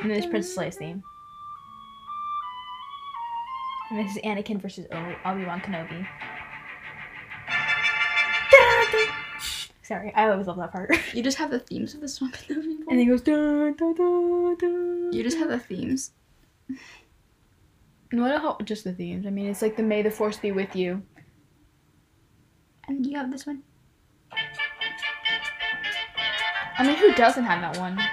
[0.00, 1.02] And then there's Princess Leia's theme.
[3.90, 6.06] And this is Anakin versus Obi Wan Kenobi.
[9.84, 10.96] Sorry, I always love that part.
[11.14, 12.32] You just have the themes of the song.
[12.48, 12.90] in the people.
[12.90, 15.12] And then it goes dun, dun, dun, dun.
[15.12, 16.12] you just have the themes.
[18.10, 19.26] No, I don't have just the themes.
[19.26, 21.02] I mean, it's like the May the Force be with you.
[22.88, 23.62] And you have this one.
[26.78, 27.98] I mean, who doesn't have that one?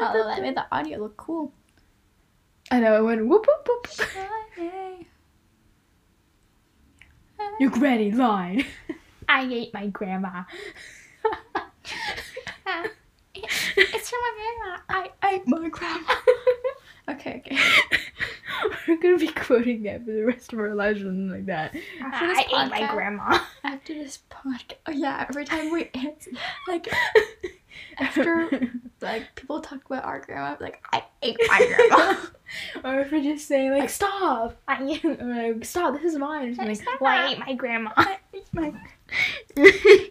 [0.00, 1.52] Oh, that made the audio look cool.
[2.70, 4.08] I know, it went whoop whoop whoop.
[7.60, 8.64] Your granny lied.
[9.28, 10.44] I ate my grandma.
[13.40, 15.10] It's from my grandma.
[15.22, 16.12] I ate my grandma.
[17.10, 17.58] okay, okay.
[18.88, 21.74] We're gonna be quoting that for the rest of our lives or something like that.
[22.00, 23.38] After this I ate my grandma.
[23.62, 26.30] After this podcast, oh yeah, every time we answer,
[26.66, 26.88] like
[27.98, 32.16] after like people talk about our grandma, like I ate my grandma.
[32.84, 36.54] or if we're just say like, stop, I or like, stop, this is mine.
[36.56, 37.92] Like, well, I ate my grandma.
[37.96, 38.72] I ate my.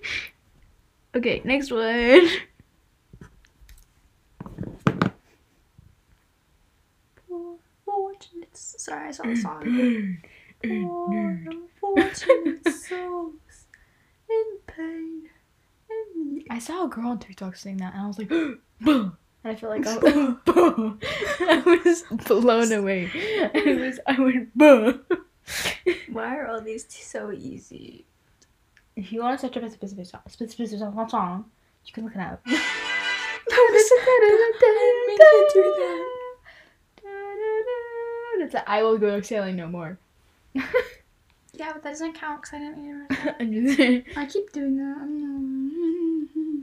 [1.15, 2.29] okay, next one.
[7.27, 7.57] Poor.
[8.53, 10.17] Sorry, I saw the song.
[10.63, 13.67] Poor unfortunate souls
[14.29, 15.29] in pain.
[16.49, 19.11] I saw a girl on TikTok saying that, and I was like, and
[19.43, 20.97] I feel like I, "Buh." Oh.
[21.39, 23.09] I was blown away.
[23.13, 24.93] It was, I went, "Buh."
[26.11, 28.05] Why are all these t- so easy?
[28.95, 31.45] If you want to search up a specific song, specific song, song,
[31.85, 32.41] you can look it up.
[32.45, 32.57] I
[34.59, 35.63] didn't mean to do
[38.45, 39.97] It's a, I will go sailing no more.
[40.53, 43.35] Yeah, but that doesn't count because I didn't mean to.
[43.39, 44.03] I'm just saying.
[44.15, 44.97] I keep doing that.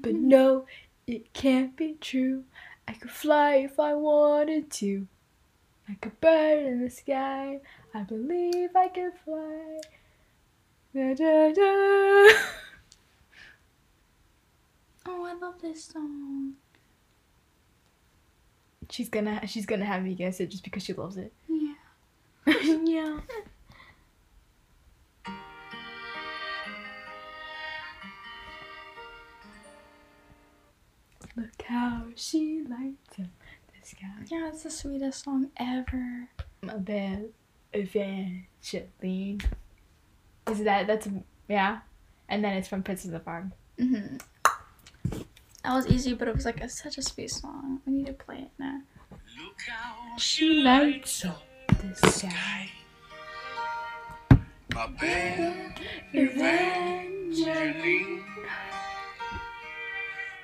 [0.04, 0.66] But no,
[1.06, 2.44] it can't be true.
[2.86, 5.06] I could fly if I wanted to.
[5.88, 7.60] Like a bird in the sky.
[7.94, 9.80] I believe I can fly.
[10.94, 12.34] Da, da, da.
[15.06, 16.54] Oh, I love this song.
[18.88, 21.30] She's gonna she's gonna have me guess it just because she loves it.
[21.46, 21.74] Yeah.
[22.84, 23.20] yeah.
[31.36, 33.26] Look how she lights up
[33.68, 34.06] the sky.
[34.30, 36.28] Yeah, it's the sweetest song ever.
[36.62, 36.86] About
[37.72, 39.40] Evangeline.
[40.48, 41.08] Is that that's
[41.48, 41.78] yeah?
[42.28, 43.50] And then it's from Princess of the Fog.
[43.78, 44.16] hmm
[45.62, 47.80] That was easy, but it was like a, such a sweet song.
[47.86, 48.80] We need to play it now.
[49.10, 52.70] Look how She lights up the sky.
[54.74, 55.74] my baby
[56.12, 58.22] Evangeline.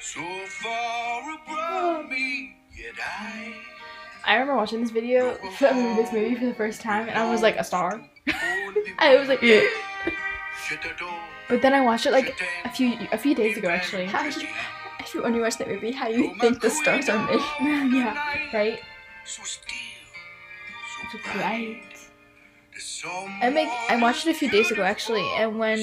[0.01, 3.55] So far above me, yet I.
[4.25, 7.57] I remember watching this video, this movie for the first time, and I was like
[7.57, 8.01] a star.
[8.99, 9.41] I was like,
[10.99, 11.11] door.
[11.49, 14.07] but then I watched it like a few a few days ago actually.
[14.07, 14.47] How you,
[15.01, 17.41] if you only watch that movie, how you think the stars are made?
[17.93, 18.15] yeah,
[18.53, 18.81] right.
[19.25, 19.77] So still,
[21.13, 21.83] so So bright.
[23.43, 25.79] I make I watched it a few days ago actually, and when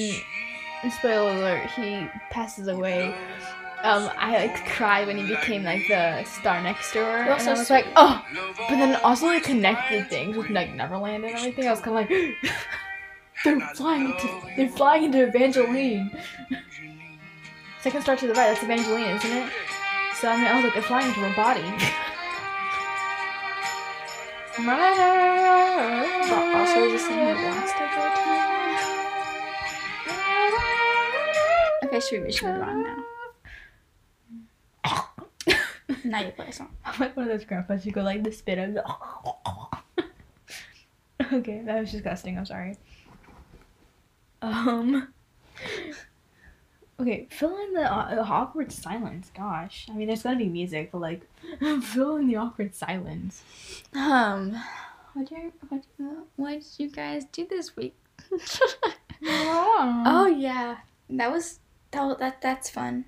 [0.90, 3.14] spoiler alert, he passes away.
[3.84, 7.52] Um, I like cried when he became like the star next to her, and I
[7.52, 8.24] was like, oh.
[8.68, 11.68] But then also like connected things with like Neverland and everything.
[11.68, 12.34] I was kind of like,
[13.44, 16.10] they're flying into they're flying into Evangeline.
[17.80, 19.52] Second star to the right, that's Evangeline, isn't it?
[20.16, 21.62] So I mean, I was like, they're flying into her body.
[24.58, 24.74] But
[26.56, 28.02] also is the same that wants to go
[31.80, 32.96] to Okay, should we, should move on now?
[36.04, 36.70] Now you play a song.
[36.84, 38.84] I'm like one of those grandpas who go like the spit of the.
[41.32, 42.38] okay, that was disgusting.
[42.38, 42.76] I'm sorry.
[44.42, 45.08] Um.
[47.00, 49.30] Okay, fill in the uh, awkward silence.
[49.36, 51.22] Gosh, I mean, there's gonna be music, but like,
[51.82, 53.44] fill in the awkward silence.
[53.94, 54.60] Um,
[55.12, 55.84] what did what,
[56.34, 57.94] what did you guys do this week?
[59.24, 60.78] oh, oh yeah,
[61.10, 61.60] that was
[61.92, 63.04] that that that's fun.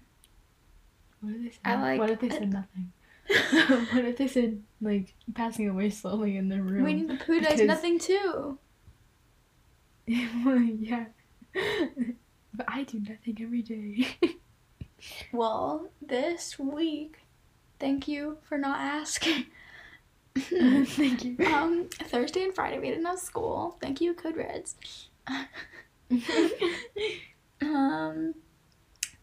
[1.20, 1.60] What if they said?
[1.64, 2.92] I like- what if they said nothing?
[3.92, 6.82] what if they said like passing away slowly in the room?
[6.82, 8.58] Winnie the Pooh does nothing too.
[10.06, 11.04] yeah,
[12.54, 14.08] but I do nothing every day.
[15.32, 17.18] Well, this week,
[17.78, 19.46] thank you for not asking.
[20.36, 21.36] Thank you.
[21.46, 23.76] um, Thursday and Friday we didn't have school.
[23.80, 24.76] Thank you, Code Reds.
[27.62, 28.34] um,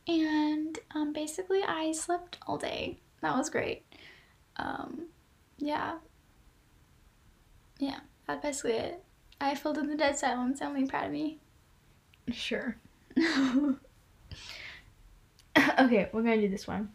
[0.08, 3.00] and um, basically I slept all day.
[3.22, 3.84] That was great.
[4.58, 5.08] Um,
[5.58, 5.98] yeah.
[7.80, 9.04] Yeah, that's basically it.
[9.40, 10.62] I filled in the dead silence.
[10.62, 11.40] I'm really proud of me.
[12.32, 12.76] Sure.
[15.80, 16.90] okay, we're gonna do this one.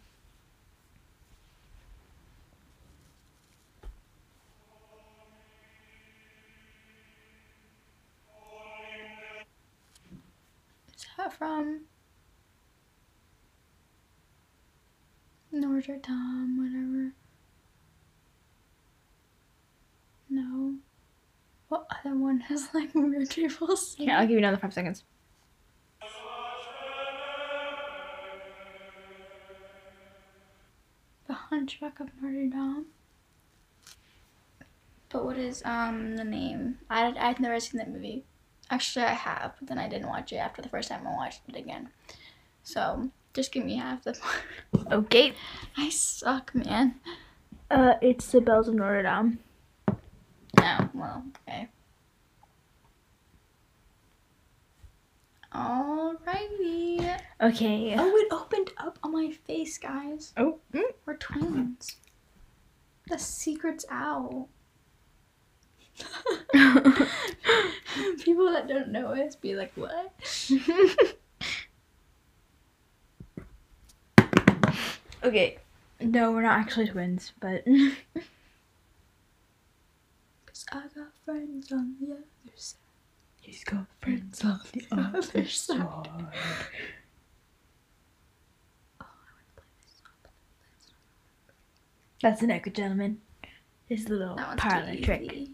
[10.96, 11.83] Is that from
[15.53, 17.12] Notre Dame, whatever?
[20.31, 20.77] No.
[21.69, 24.09] What other one has like weird people singing?
[24.11, 25.05] Yeah, I'll give you another five seconds.
[31.27, 32.87] The Hunchback of Notre Dame.
[35.09, 36.79] But what is um the name?
[36.88, 38.25] I I've never seen that movie.
[38.71, 41.43] Actually, I have, but then I didn't watch it after the first time I watched
[41.49, 41.91] it again.
[42.62, 44.18] So just give me half the.
[44.90, 45.33] Okay.
[45.77, 46.97] I suck, man.
[47.71, 49.38] Uh, it's the Bells of Notre Dame.
[50.61, 51.68] Oh well, okay.
[55.55, 57.21] Alrighty.
[57.40, 57.95] Okay.
[57.99, 60.33] Oh, it opened up on my face, guys.
[60.37, 60.59] Oh.
[61.07, 61.97] We're twins.
[63.09, 64.49] The secret's out.
[68.23, 70.14] People that don't know us be like, what?
[75.24, 75.58] okay.
[76.00, 77.64] No, we're not actually twins, but
[80.46, 82.22] Cause I got friends on the other
[82.56, 82.78] side.
[83.40, 85.78] he's got friends on the other side.
[85.80, 86.08] Oh,
[89.00, 90.32] I want to play this song, but
[90.64, 90.96] that's not-
[92.22, 93.20] That's the naked gentleman.
[93.88, 95.48] His little parlor trick.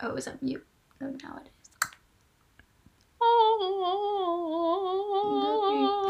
[0.00, 0.66] Oh, is that mute?
[1.00, 1.50] No, now it is.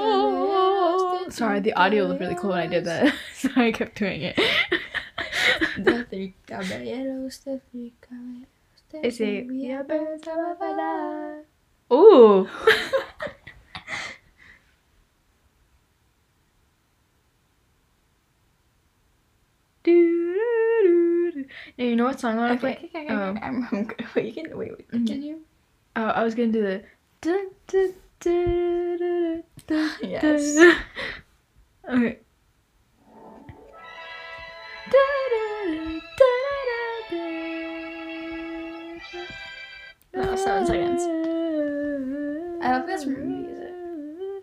[0.07, 0.94] Oh.
[1.31, 3.15] Sorry, the audio looked really cool when I did that.
[3.35, 4.37] Sorry, I kept doing it.
[5.79, 8.47] The three caballeros, the three caballeros.
[9.03, 11.45] Is it- three birds of a feather.
[11.93, 12.49] Ooh.
[20.15, 21.45] Doo-doo-doo-doo.
[21.79, 22.89] Now, you know what song I want to Okay, play?
[23.03, 23.35] okay, okay, Oh.
[23.43, 24.07] I'm, I'm good.
[24.15, 24.71] Wait, you can wait.
[24.73, 24.91] wait Mhm.
[24.91, 25.39] Continue.
[25.97, 26.83] Oh, I was gonna do the.
[27.21, 27.95] dun, dun,
[30.03, 30.57] Yes.
[31.89, 32.19] Okay.
[40.15, 41.03] No, seven seconds.
[42.63, 44.43] I don't think that's from a movie, is?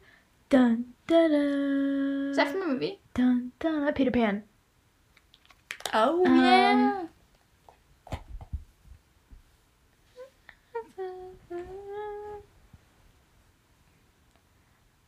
[0.49, 2.29] Dun, dun, dun.
[2.31, 2.99] Is that from a movie?
[3.13, 4.43] Dun, dun, Peter Pan.
[5.93, 7.03] Oh Um, yeah.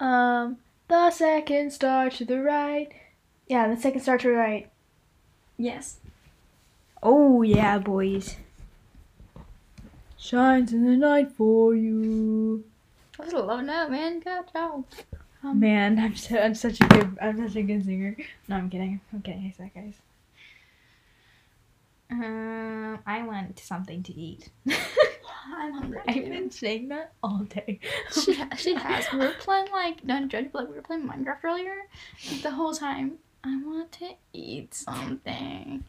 [0.03, 0.57] Um,
[0.89, 2.91] the second star to the right.
[3.47, 4.69] Yeah, the second star to the right.
[5.57, 5.99] Yes.
[7.01, 8.35] Oh yeah, boys.
[10.17, 12.65] Shines in the night for you.
[13.17, 14.19] I was loving that, man.
[14.19, 14.83] Good job.
[15.41, 18.17] Um, Man, I'm so, I'm such a good I'm such a good singer.
[18.49, 18.99] No, I'm kidding.
[19.13, 19.53] I'm kidding.
[19.55, 19.95] I suck, guys.
[22.11, 24.49] Um, I want something to eat.
[25.45, 26.01] I'm hungry.
[26.07, 27.79] I've been saying that all day.
[28.11, 29.11] She, she has.
[29.11, 31.75] We were playing like don't judge, but like we were playing Minecraft earlier.
[32.29, 35.83] Like, the whole time, I want to eat something.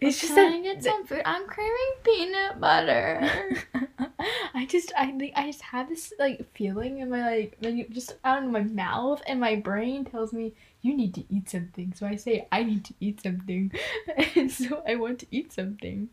[0.00, 1.20] It's just Can that I get some food?
[1.26, 1.72] I'm craving
[2.02, 3.30] peanut butter.
[4.54, 7.86] I just I think I just have this like feeling in my like when you
[7.90, 11.92] just out of my mouth and my brain tells me you need to eat something.
[11.94, 13.70] So I say I need to eat something.
[14.34, 16.08] and so I want to eat something.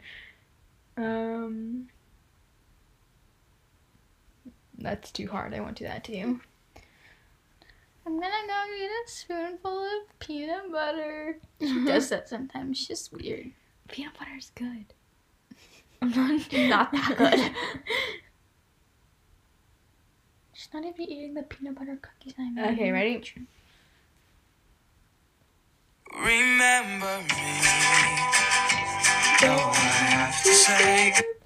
[0.97, 1.88] Um
[4.84, 5.53] That's too hard.
[5.53, 6.41] I won't do that to you.
[8.05, 11.39] I'm gonna go get a spoonful of peanut butter.
[11.61, 11.88] She mm-hmm.
[11.88, 12.77] does that sometimes.
[12.77, 13.51] She's just weird.
[13.88, 14.93] Peanut butter is good.
[16.01, 16.09] I'm
[16.51, 17.51] not, not that good.
[20.51, 22.73] She's not even eating the peanut butter cookies I made.
[22.73, 23.23] Okay, ready?
[26.13, 27.63] Remember me.
[29.41, 31.42] Though I have to say Goodbye.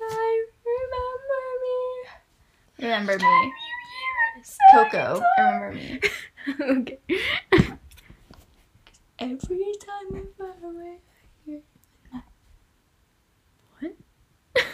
[2.79, 3.53] Remember me.
[4.71, 5.99] Coco, remember me.
[6.61, 6.99] okay.
[9.19, 10.97] Every time we far away.
[13.79, 13.95] What?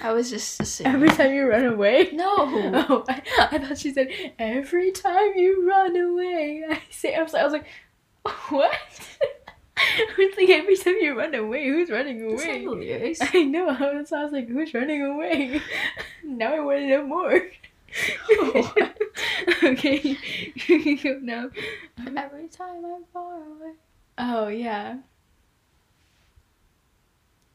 [0.01, 0.95] I was just assuming.
[0.95, 2.09] Every time you run away.
[2.13, 2.33] No.
[2.89, 6.63] Oh, I, I thought she said every time you run away.
[6.69, 7.65] I say I was, I was like,
[8.49, 8.71] what?
[9.77, 13.15] I was like every time you run away, who's running away?
[13.21, 13.69] I know.
[13.69, 15.61] I was, I was like, who's running away?
[16.23, 17.41] now I want to know more.
[19.63, 20.17] okay,
[20.67, 21.49] you go now.
[22.15, 23.73] Every time I'm far away.
[24.17, 24.97] Oh yeah.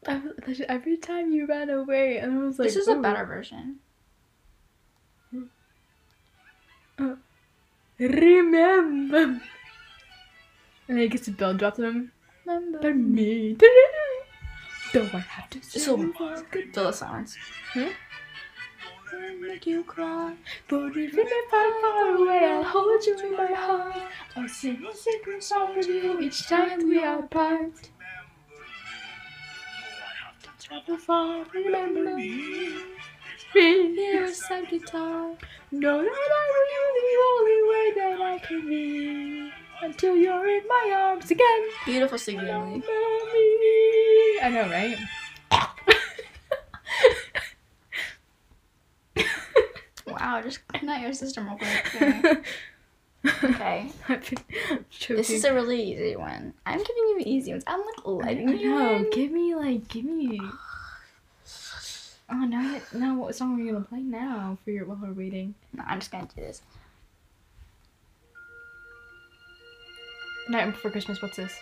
[0.07, 2.87] I was- I thought- Every time you ran away, and I was like, This is
[2.87, 3.79] a "Ooh." better version.
[6.97, 7.15] Uh,
[7.97, 9.41] remember.
[10.87, 12.11] And it gets to build drop them.
[12.45, 13.55] Remember me.
[14.91, 16.13] Do I have to say fill
[16.73, 17.37] the silence.
[17.73, 17.89] Hmm?
[19.41, 20.35] Make you cry?
[20.67, 23.95] But even if I'm far away, I'll hold you in my heart.
[24.35, 27.91] I'll sing a secret song with you each time we are apart.
[30.45, 32.73] Oh, travel far, remember me.
[33.53, 35.35] Be here a sad guitar.
[35.71, 39.51] Know that I will you the only way that I can be.
[39.81, 41.69] Until you're in my arms again.
[41.85, 42.83] Beautiful singing.
[44.41, 44.97] I know, right?
[50.29, 52.45] Wow, just not your system real quick.
[53.43, 53.91] Okay.
[55.09, 56.53] This is a really easy one.
[56.65, 57.65] I'm giving you easy ones.
[57.67, 59.05] I'm like letting you know.
[59.11, 60.39] Give me like, give me.
[62.31, 62.79] Oh no!
[62.93, 65.55] No, what song are you gonna play now for your while we're waiting?
[65.73, 66.61] No, I'm just gonna do this.
[70.47, 71.21] Night Before Christmas.
[71.23, 71.59] What's this?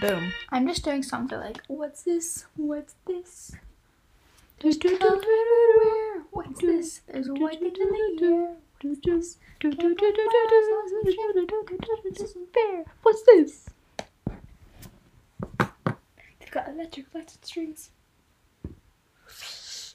[0.00, 0.32] Boom.
[0.50, 2.46] I'm just doing something like, what's this?
[2.54, 3.56] What's this?
[4.60, 6.24] There's Color everywhere.
[6.32, 7.00] What's this?
[7.10, 8.56] There's a white thing in the air.
[12.52, 12.84] Bear.
[13.02, 13.70] What's this?
[16.38, 17.90] They've got electric lights strings.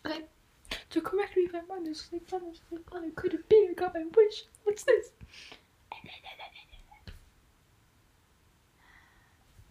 [0.04, 0.26] Okay.
[0.90, 2.24] To correct me if I'm wrong, there's like
[2.94, 3.68] I could have been.
[3.70, 4.46] I got my wish.
[4.64, 5.12] What's this?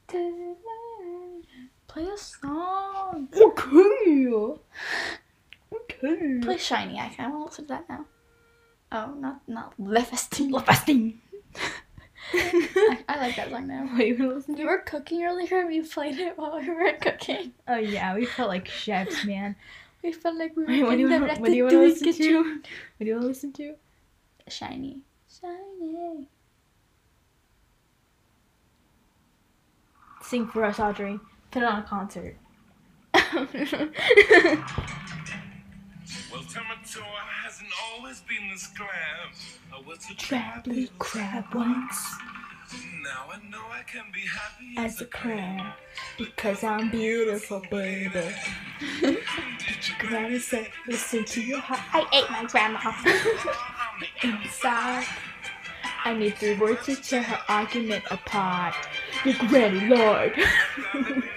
[0.09, 3.29] Play a song.
[3.35, 4.29] Okay.
[5.73, 6.39] Okay.
[6.43, 6.99] Play Shiny.
[6.99, 8.05] I kind of want to listen to that now.
[8.93, 10.53] Oh, not not Le Festin.
[10.53, 11.21] Le Festing.
[12.33, 13.89] I, I like that song now.
[13.97, 16.69] Wait, you wanna listen to You were cooking earlier and we played it while we
[16.69, 17.53] were cooking.
[17.69, 19.57] Oh yeah, we felt like chefs, man.
[20.03, 21.09] We felt like we were Wait, what do you?
[21.09, 22.43] What do you want to listen to?
[22.43, 22.63] What
[23.01, 23.75] do you want to listen to?
[24.49, 25.01] Shiny.
[25.41, 26.29] Shiny.
[30.35, 31.21] Sing for us, Audrey.
[31.53, 32.37] Put it on a concert.
[33.15, 33.47] Well,
[37.45, 39.31] hasn't always been this glam.
[39.73, 40.67] I was a Crab,
[40.99, 42.17] crab once
[43.05, 45.75] Now I know I can be happy as a crab
[46.19, 48.35] because I'm beautiful, baby.
[50.01, 51.81] Granny said, listen to your heart.
[51.93, 52.93] I ate my grandma
[54.25, 55.07] inside.
[56.05, 58.75] I need three words to tear her argument apart.
[59.25, 60.35] Your granny lord.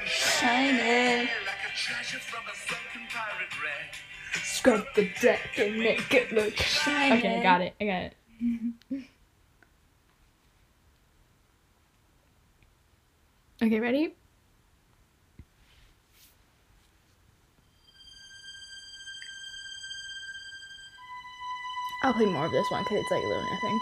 [0.05, 1.19] Shiny.
[1.19, 3.95] Like a treasure from a sunken pirate wreck.
[4.43, 7.17] Scrub the deck and make it look Shiny.
[7.17, 7.75] Okay, I got it.
[7.79, 8.13] I got it.
[13.63, 14.13] okay, ready?
[22.03, 23.79] I'll play more of this one because it's like little nothing.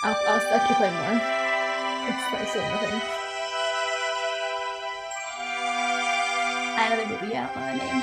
[0.00, 1.20] I'll, I'll, I'll keep playing more.
[2.06, 3.00] It's nice so nothing.
[6.78, 8.02] I have a movie, yeah, I don't know the name.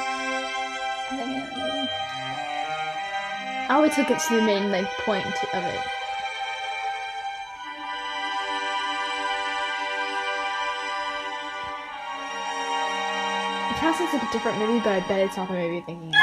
[0.99, 1.89] I think I know the name.
[3.69, 5.81] I always took it to the main like point of it.
[13.71, 16.09] It sounds like a different movie, but I bet it's not the movie you're thinking
[16.09, 16.15] of.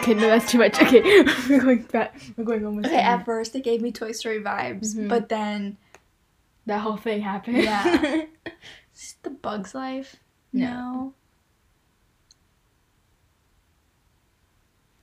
[0.00, 0.80] Okay, no, that's too much.
[0.80, 1.00] Okay,
[1.48, 2.18] we're going back.
[2.36, 2.86] We're going almost.
[2.86, 5.08] Okay, at first it gave me Toy Story vibes, Mhm.
[5.08, 5.76] but then
[6.66, 7.58] that whole thing happened.
[7.58, 7.94] Yeah.
[8.94, 10.16] Is it the Bug's Life?
[10.52, 10.66] No.
[10.68, 11.14] No.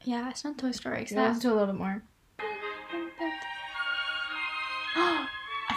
[0.04, 1.02] Yeah, it's not Toy Story.
[1.04, 2.02] It's Yeah, let's do a little bit more.
[4.96, 5.28] I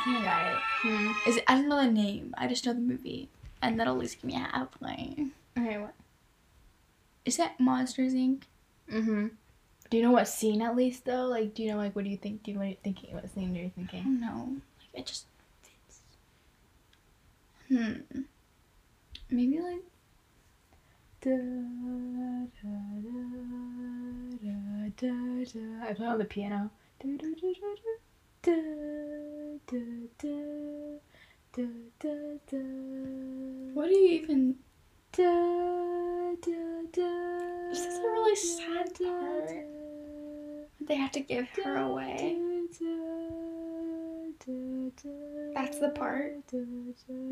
[0.04, 0.58] think I got it.
[0.82, 1.12] Hmm.
[1.28, 1.44] Is it?
[1.48, 2.34] I don't know the name.
[2.38, 3.28] I just know the movie,
[3.60, 5.32] and that'll at least give me a half point.
[5.58, 5.94] Okay, what?
[7.24, 8.42] Is that Monsters Inc?
[8.90, 9.28] Mm-hmm.
[9.90, 11.26] Do you know what scene at least though?
[11.26, 12.42] Like, do you know like what do you think?
[12.42, 13.14] Do you what are you thinking?
[13.14, 14.20] What scene are you thinking?
[14.20, 14.56] I.
[14.94, 15.26] Like, it just
[15.62, 16.00] fits.
[17.68, 18.22] Hmm.
[19.30, 19.82] Maybe like.
[21.22, 22.70] Da, da,
[24.96, 25.08] da,
[25.86, 26.70] I play on the piano.
[33.74, 34.56] What do you even
[35.12, 35.24] Da,
[36.40, 39.66] da, da, This is a really sad part.
[40.80, 42.38] They have to give her away.
[45.54, 46.34] That's the part.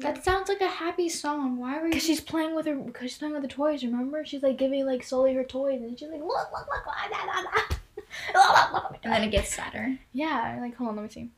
[0.01, 1.57] That sounds like a happy song.
[1.59, 1.91] Why were you?
[1.91, 3.85] Because she's playing with her, because she's playing with the toys.
[3.85, 6.97] Remember, she's like giving like Sully her toys, and she's like, look, look, look, look,
[7.11, 7.26] da,
[8.35, 8.89] da.
[9.05, 9.97] and then it gets sadder.
[10.12, 10.59] yeah.
[10.61, 11.31] Like, hold on, let me see.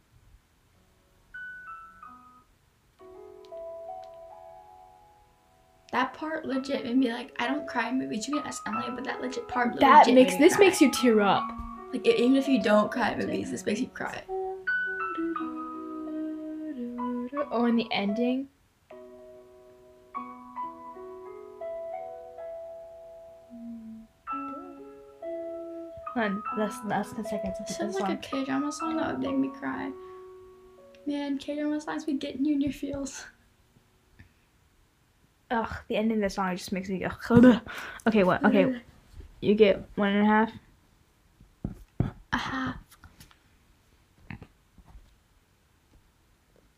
[6.20, 8.28] Part legit made me like I don't cry in movies.
[8.28, 10.66] You can ask Emily, but that legit part That legit makes this cry.
[10.66, 11.50] makes you tear up.
[11.92, 14.22] like even if you don't cry in movies, this makes you cry.
[17.52, 18.48] Oh, and the ending.
[26.16, 27.56] On, that's that's ten seconds.
[27.66, 29.90] This sounds like a K drama song that would make me cry.
[31.06, 33.24] Man, K drama songs be getting you in your feels.
[35.50, 37.04] Ugh, the ending of the song just makes me.
[37.04, 37.60] Ugh.
[38.06, 38.44] Okay, what?
[38.44, 38.80] Okay,
[39.40, 40.52] you get one and a half.
[42.32, 42.76] A half.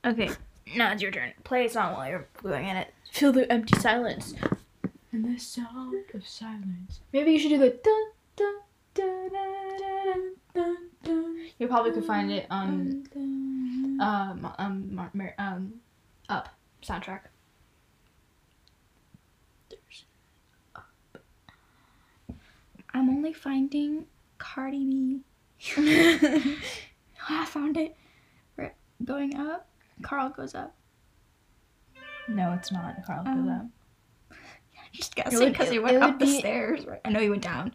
[0.04, 0.30] Okay,
[0.74, 1.32] now it's your turn.
[1.44, 2.92] Play a song while you're going in it.
[3.12, 4.34] Feel the empty silence.
[5.12, 7.00] And the sound of silence.
[7.12, 8.04] Maybe you should do the dun
[8.34, 8.54] dun
[8.94, 11.36] dun dun dun dun dun.
[11.58, 13.04] You probably could find it on
[14.00, 15.74] um um Mar- um
[16.30, 16.48] up
[16.82, 17.20] soundtrack.
[22.94, 24.06] I'm only finding
[24.38, 25.20] Cardi B.
[27.28, 27.96] I found it.
[28.56, 28.74] Right,
[29.04, 29.68] Going up,
[30.02, 30.74] Carl goes up.
[32.28, 32.96] No, it's not.
[33.06, 33.50] Carl goes oh.
[33.50, 33.66] up.
[34.92, 36.84] You just gotta It say would- because he went up the be- stairs.
[36.86, 37.00] Right?
[37.04, 37.72] I know he went down.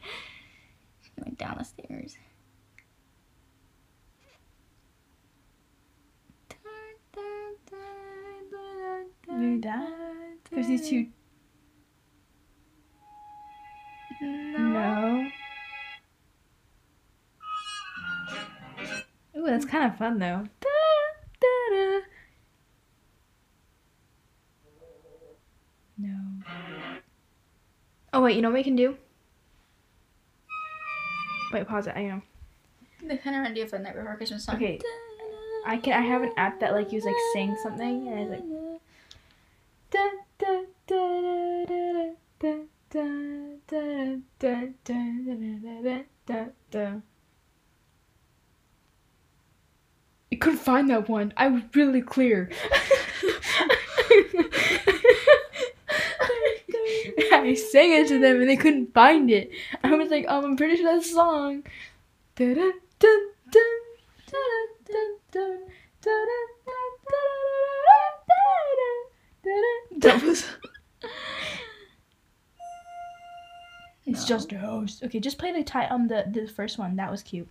[1.02, 2.16] He went down the stairs.
[9.62, 9.90] That.
[10.52, 10.68] There's
[14.20, 14.26] two.
[14.26, 15.28] No.
[19.38, 20.48] Ooh, that's kind of fun though.
[20.60, 20.70] Da,
[21.42, 22.00] da, da.
[25.98, 26.18] No.
[28.14, 28.98] Oh wait, you know what we can do?
[31.54, 31.96] Wait, pause it.
[31.96, 32.22] I know.
[33.04, 34.56] They kind of remind you of the Night Before Christmas song.
[34.56, 34.80] Okay.
[35.66, 35.94] I can.
[35.94, 38.44] I have an app that like you like sing something and it's like.
[39.90, 40.00] Da,
[40.38, 41.22] da, da,
[41.66, 42.54] da, da,
[50.32, 51.34] I couldn't find that one.
[51.38, 52.52] I was really clear.
[57.32, 59.52] I sang it to them and they couldn't find it.
[59.84, 61.64] I was like, um, I'm pretty sure that's a song.
[62.36, 62.72] Da, da,
[74.08, 74.28] It's No.
[74.38, 75.04] just a host.
[75.04, 76.96] Okay, just play the ti- um the the first one.
[76.96, 77.50] That was cute.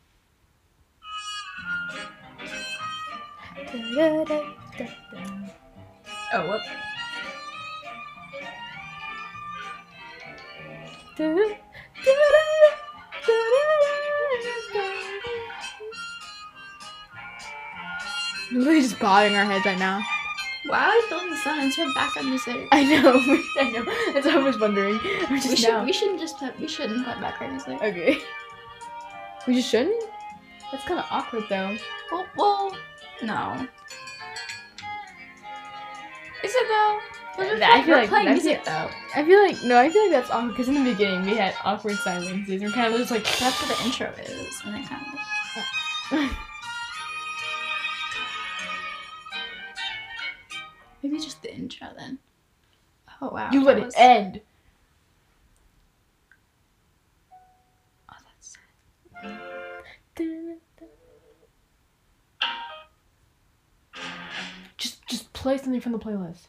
[6.33, 6.63] Oh, whoop.
[18.53, 20.03] We're literally just bobbing our heads right now.
[20.69, 21.77] Why are we filling the silence?
[21.77, 22.69] We have background music.
[22.73, 23.21] I know.
[23.61, 23.85] I know.
[24.13, 24.99] That's what I was wondering.
[25.31, 25.69] We Just should.
[25.69, 25.85] now.
[25.85, 26.59] We shouldn't just put.
[26.59, 27.83] We shouldn't put background music.
[27.83, 28.19] Okay.
[29.47, 30.03] We just shouldn't?
[30.73, 31.77] That's kind of awkward though.
[32.11, 32.77] Well, well,
[33.23, 33.67] no.
[36.45, 36.99] Is it though?
[37.39, 38.91] We're, I feel like- playing I music though.
[39.15, 41.55] I feel like no, I feel like that's awkward because in the beginning we had
[41.65, 42.63] awkward silences.
[42.63, 45.07] We're kind of just like That's what the intro is, and then kind
[46.23, 46.37] of.
[51.03, 52.19] Maybe just the intro then.
[53.21, 53.51] Oh wow.
[53.53, 54.41] you let it end.
[58.11, 58.57] Oh, that's
[59.23, 60.61] sad.
[64.77, 66.49] Just just play something from the playlist.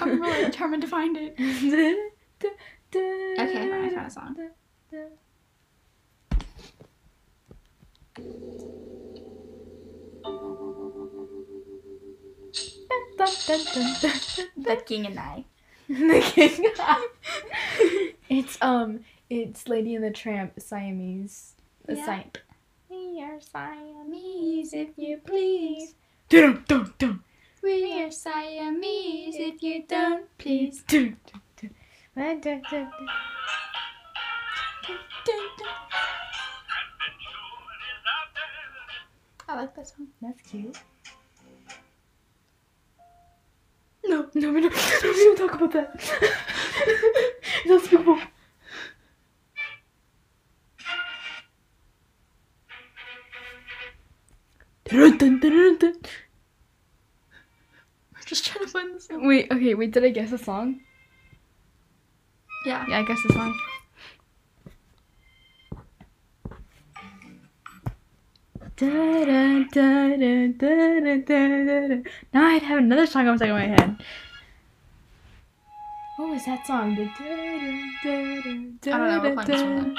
[0.00, 1.34] I'm really determined to find it.
[1.38, 4.36] okay, Okay, I found a song.
[13.26, 15.44] The King and I.
[15.88, 16.66] the king.
[18.28, 19.00] it's um,
[19.30, 21.54] it's Lady and the Tramp Siamese.
[21.86, 22.04] The Yeah.
[22.06, 22.30] Siam.
[22.90, 25.94] We are Siamese, if you please.
[26.28, 27.20] Dun, Dun, dun,
[27.62, 30.82] We are Siamese if you don't please.
[30.86, 31.70] dun, dun, dun.
[32.16, 33.08] Dun, dun, dun, dun.
[39.48, 40.06] I like that song.
[40.22, 40.78] That's cute.
[44.06, 44.28] No.
[44.34, 46.00] No, we don't, we don't talk about that.
[55.38, 55.94] dun, dun.
[58.12, 59.26] We're just trying to find the song.
[59.26, 60.80] Wait, okay, wait, did I guess a song?
[62.66, 62.84] Yeah.
[62.88, 63.58] Yeah, I guess the song.
[68.80, 69.66] Now
[72.34, 73.96] I have another song on the side of my head.
[76.16, 76.96] What was that song?
[76.98, 77.00] I
[78.82, 79.20] don't know.
[79.22, 79.98] We'll find.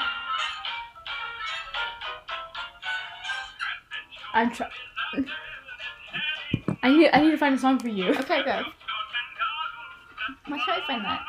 [4.34, 4.70] I'm trying.
[6.82, 7.10] I need.
[7.14, 8.10] I need to find a song for you.
[8.10, 8.62] Okay, go.
[10.48, 11.20] Why can't I find that?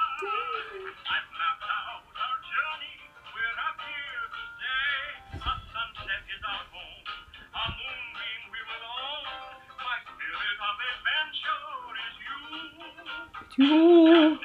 [13.58, 14.38] You.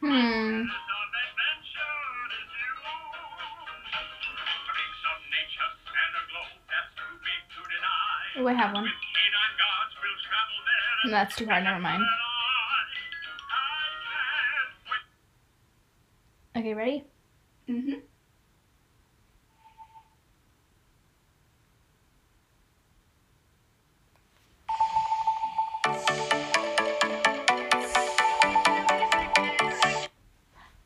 [0.00, 0.62] Hmm.
[8.46, 8.88] I have one.
[11.10, 11.64] That's too hard.
[11.64, 12.04] Never mind.
[16.54, 17.04] Okay, ready?
[17.68, 18.00] Mm-hmm.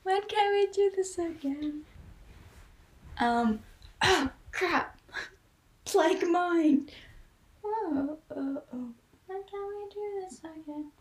[0.05, 1.83] When can we do this again?
[3.18, 3.61] Um.
[4.03, 5.01] Oh crap!
[5.85, 6.89] Plague mine.
[7.64, 8.95] Oh oh oh.
[9.33, 10.93] When can we do this again?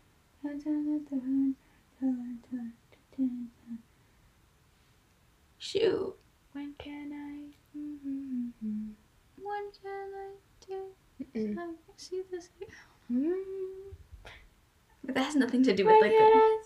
[5.58, 6.16] Shoot.
[6.52, 7.52] When can I?
[7.74, 10.30] When can I
[10.66, 10.92] do
[11.34, 11.58] Mm-mm.
[11.58, 11.66] I
[11.98, 12.48] see this?
[13.12, 13.34] Mm.
[15.04, 16.38] But that has nothing to do with When like can the.
[16.38, 16.62] I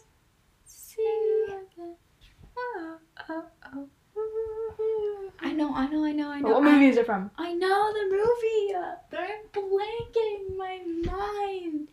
[0.64, 1.96] see you again?
[2.56, 2.98] Oh,
[3.28, 3.44] oh,
[3.74, 3.88] oh.
[5.40, 6.50] I know, I know, I know, I know.
[6.54, 7.30] What movie is it from?
[7.38, 10.80] I, I know the movie, uh, but I'm blanking my
[11.12, 11.88] mind.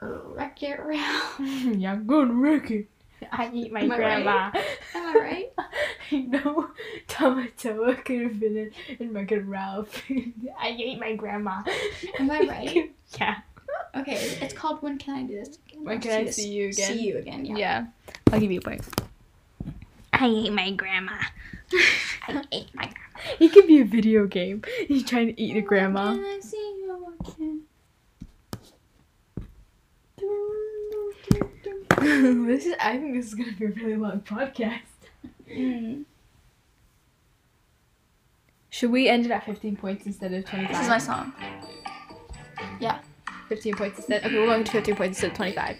[0.00, 1.36] Wreck It Ralph.
[1.40, 2.88] yeah, I'm gonna wreck it.
[3.30, 4.50] I eat my Am I grandma.
[4.94, 5.52] Am I right?
[6.10, 6.70] I know
[7.06, 10.02] Tamatoa could have been in, in Wreck It Ralph.
[10.10, 11.62] I ate my grandma.
[12.18, 12.92] Am I right?
[13.18, 13.36] yeah.
[13.94, 15.84] Okay, it's called When Can I Do This Again?
[15.84, 16.92] When Can I This- See You Again?
[16.96, 17.56] See You Again, yeah.
[17.56, 17.86] Yeah.
[18.32, 18.82] I'll give you a point.
[20.22, 21.18] I ate my grandma.
[22.28, 23.36] I ate my grandma.
[23.40, 24.62] It could be a video game.
[24.86, 26.12] He's trying to eat your grandma.
[26.12, 27.16] When Can I See You
[31.98, 32.46] Again?
[32.46, 32.74] this is.
[32.80, 34.82] I think this is gonna be a really long podcast.
[35.50, 36.04] Mm.
[38.70, 40.72] Should we end it at 15 points instead of 25?
[40.72, 41.32] This is my song.
[42.78, 43.00] Yeah.
[43.48, 44.24] 15 points instead.
[44.24, 45.78] Okay, we're going to 15 points instead of 25.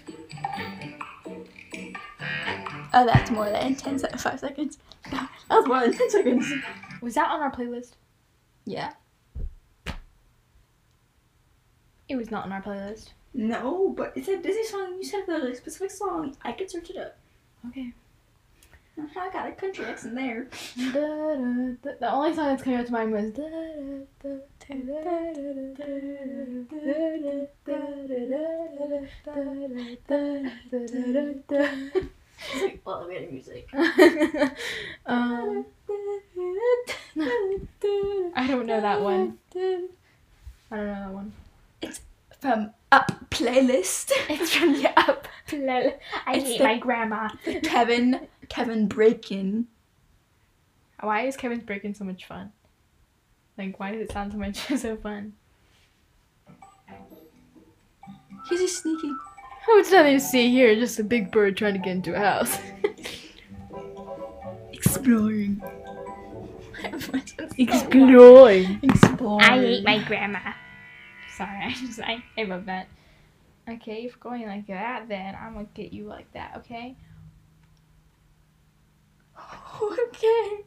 [2.94, 4.78] Oh, that's more than 10 se- 5 seconds.
[5.10, 6.52] That was more than 10 seconds.
[7.00, 7.92] Was that on our playlist?
[8.64, 8.92] Yeah.
[12.08, 13.10] It was not on our playlist.
[13.34, 14.96] No, but it's a Disney song.
[14.98, 16.36] You said the specific song.
[16.42, 17.16] I could search it up.
[17.68, 17.92] Okay.
[18.98, 20.48] Uh-huh, I got a country accent there.
[20.76, 23.32] The only song that's coming up to mind was.
[32.52, 33.68] It's like elevator music.
[35.06, 35.64] um,
[38.34, 39.38] I don't know that one.
[39.54, 39.90] I don't
[40.70, 41.32] know that one.
[41.80, 42.00] It's
[42.40, 44.12] from Up Playlist.
[44.28, 45.28] It's from the up.
[45.46, 45.98] Playlist.
[46.26, 47.28] I It's hate the- my grandma.
[47.62, 49.64] Kevin Kevin Brakin.
[51.00, 52.52] Why is Kevin's Breaking so much fun?
[53.58, 55.32] Like, why does it sound so much so fun?
[58.48, 59.12] He's a sneaky.
[59.68, 60.74] Oh, it's nothing to see here.
[60.74, 62.58] Just a big bird trying to get into a house.
[64.72, 65.62] Exploring.
[67.56, 68.80] Exploring.
[68.82, 69.44] Exploring.
[69.44, 70.40] I hate my grandma.
[71.36, 72.88] Sorry, I just I, I love that.
[73.68, 76.54] Okay, if going like that, then I'm gonna get you like that.
[76.58, 76.96] Okay.
[79.82, 80.64] Okay.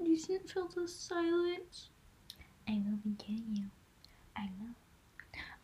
[0.00, 1.90] You didn't feel the silence.
[2.68, 3.64] I will be getting you.
[4.36, 4.74] I will.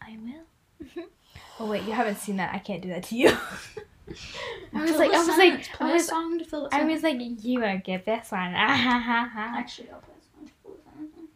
[0.03, 1.05] I will.
[1.61, 2.55] oh wait, you haven't seen that.
[2.55, 3.29] I can't do that to you.
[4.75, 6.85] I was like, I was like, play I a was, song to fill the I
[6.85, 8.55] was like, you will get this one.
[8.55, 11.31] Actually, I'll play a song to fill the silence.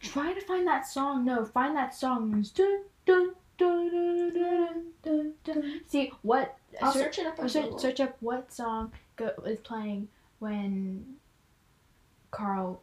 [0.00, 1.24] Try to find that song.
[1.24, 2.44] No, find that song.
[2.54, 5.80] Dun, dun, dun, dun, dun, dun, dun.
[5.86, 6.56] See what?
[6.80, 11.16] I'll search, search it up on search, search up what song go, is playing when
[12.30, 12.82] Carl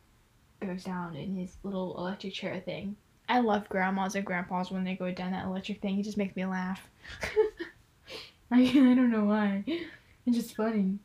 [0.60, 2.96] goes down in his little electric chair thing.
[3.28, 6.00] I love grandmas and grandpas when they go down that electric thing.
[6.00, 6.82] It just makes me laugh.
[8.52, 9.64] I, I don't know why.
[10.26, 11.00] It's just funny.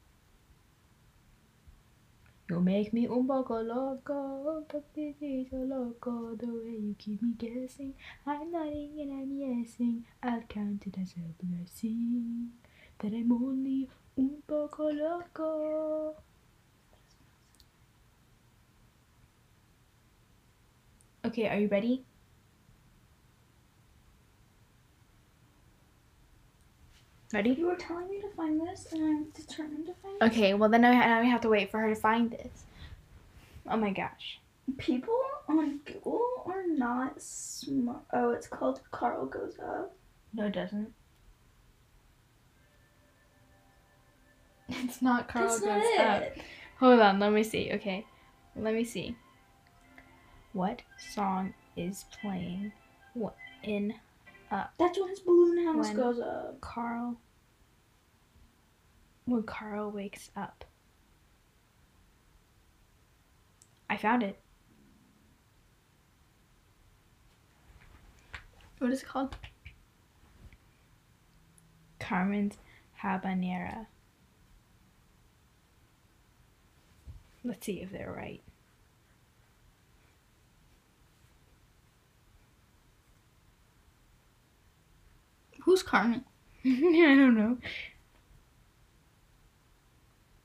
[2.50, 7.94] You make me un poco loco, poquitito loco, the way you keep me guessing.
[8.26, 12.50] I'm nodding and I'm yesing, I'll count it as a blessing.
[12.98, 13.88] That I'm only
[14.18, 16.16] un poco loco.
[21.24, 22.04] Okay, are you ready?
[27.32, 27.50] Ready?
[27.50, 30.24] You were telling me to find this, and I'm determined to find it.
[30.24, 32.64] Okay, well then I, now we have to wait for her to find this.
[33.68, 34.38] Oh my gosh.
[34.76, 35.18] People
[35.48, 38.02] on Google are not smart.
[38.12, 39.96] Oh, it's called Carl Goes Up.
[40.32, 40.92] No, it doesn't.
[44.68, 45.68] It's not Carl That's goes
[45.98, 46.22] not up.
[46.22, 46.42] it.
[46.80, 47.70] Hold on, let me see.
[47.74, 48.06] Okay,
[48.56, 49.16] let me see.
[50.54, 50.82] What
[51.12, 52.72] song is playing
[53.64, 53.92] in
[54.52, 56.60] uh, That's when his balloon house When- goes up.
[56.60, 57.20] Carl?
[59.26, 60.64] When Carl wakes up.
[63.90, 64.38] I found it.
[68.78, 69.34] What is it called?
[71.98, 72.58] Carmen's
[73.02, 73.86] Habanera.
[77.42, 78.42] Let's see if they're right.
[85.74, 86.24] Who's Carmen?
[86.64, 87.58] I don't know.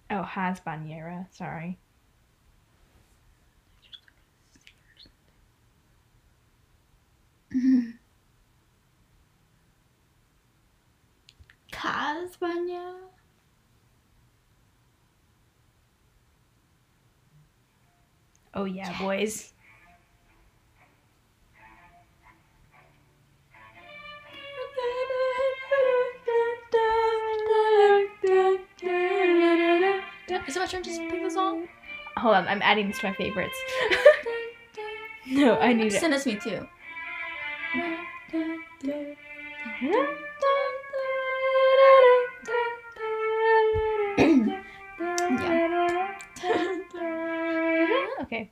[0.09, 1.27] Oh, has Banera.
[1.29, 1.77] Sorry.
[11.71, 12.95] Casbanya.
[18.55, 19.53] Oh yeah, boys.
[30.47, 31.67] Is it my turn to pick the song?
[32.17, 33.55] Hold on, I'm adding this to my favorites.
[35.27, 35.99] no, I need it.
[35.99, 36.67] Send us me too.
[48.21, 48.51] Okay.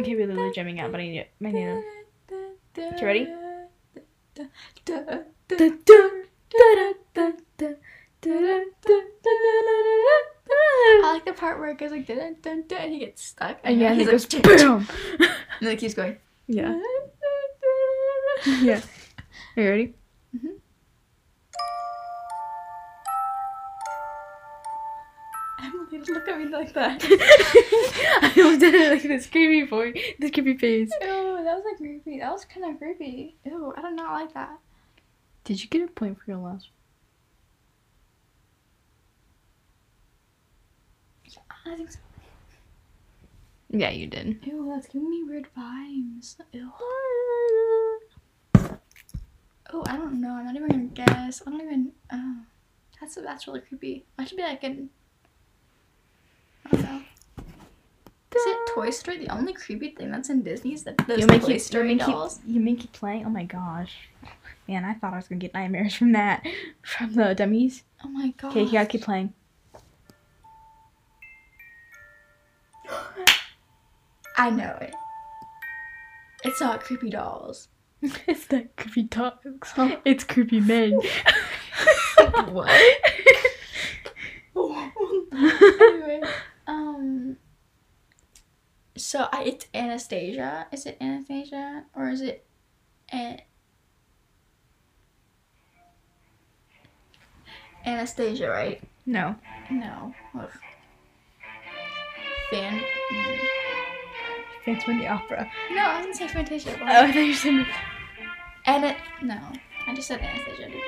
[0.00, 1.30] Okay, we're literally jamming out, but I need it.
[1.40, 3.00] Need it.
[3.00, 3.26] You ready?
[10.50, 13.58] I like the part where it goes like dun dun dun and he gets stuck.
[13.64, 14.88] And yeah, he's it goes like, boom.
[15.20, 15.28] and
[15.60, 16.16] then it keeps going.
[16.46, 16.80] Yeah.
[18.46, 18.80] Yeah.
[19.56, 19.94] Are you ready?
[20.36, 20.48] Mm-hmm.
[25.60, 27.02] Emily, look at me like that.
[28.22, 30.90] I looked at it like this creepy boy, this creepy face.
[31.00, 32.20] Ew, that was like creepy.
[32.20, 33.36] That was kind of creepy.
[33.44, 34.58] Ew, I do not like that.
[35.44, 36.68] Did you get a point for your last?
[41.68, 41.98] I think so.
[43.70, 44.38] Yeah, you did.
[44.44, 46.36] Ew, that's giving me weird vibes.
[46.52, 46.72] Ew.
[49.70, 50.30] Oh, I don't know.
[50.30, 51.42] I'm not even gonna guess.
[51.46, 51.92] I don't even.
[52.10, 52.36] Oh,
[53.00, 54.06] that's that's really creepy.
[54.18, 54.88] I should be like an.
[56.64, 57.02] I don't know.
[58.34, 59.18] Is it Toy Story?
[59.18, 61.90] The only creepy thing that's in Disney is the those You make Toy keep, Story
[61.90, 62.38] you make dolls.
[62.38, 63.26] keep, you make playing.
[63.26, 64.08] Oh my gosh,
[64.66, 64.84] man!
[64.86, 66.46] I thought I was gonna get nightmares from that,
[66.82, 67.82] from the dummies.
[68.02, 68.52] Oh my god.
[68.52, 69.34] Okay, you gotta keep playing.
[74.38, 74.94] I know it.
[76.44, 77.68] It's not creepy dolls.
[78.02, 79.72] it's not creepy dogs.
[80.04, 80.92] It's creepy men.
[82.50, 82.70] what?
[85.32, 86.22] anyway,
[86.68, 87.36] um.
[88.96, 90.68] So I, it's Anastasia.
[90.70, 92.46] Is it Anastasia or is it?
[93.10, 93.40] An-
[97.84, 98.80] Anastasia, right?
[99.06, 99.34] No.
[99.70, 100.14] No.
[100.38, 100.50] Ugh.
[102.50, 102.82] Fan.
[104.68, 105.50] Phantom of the Opera.
[105.70, 106.76] No, I didn't say Fantasia.
[106.78, 107.66] Oh, I thought you said.
[108.66, 108.96] And it.
[109.22, 109.40] No,
[109.86, 110.82] I just said Anastasia, didn't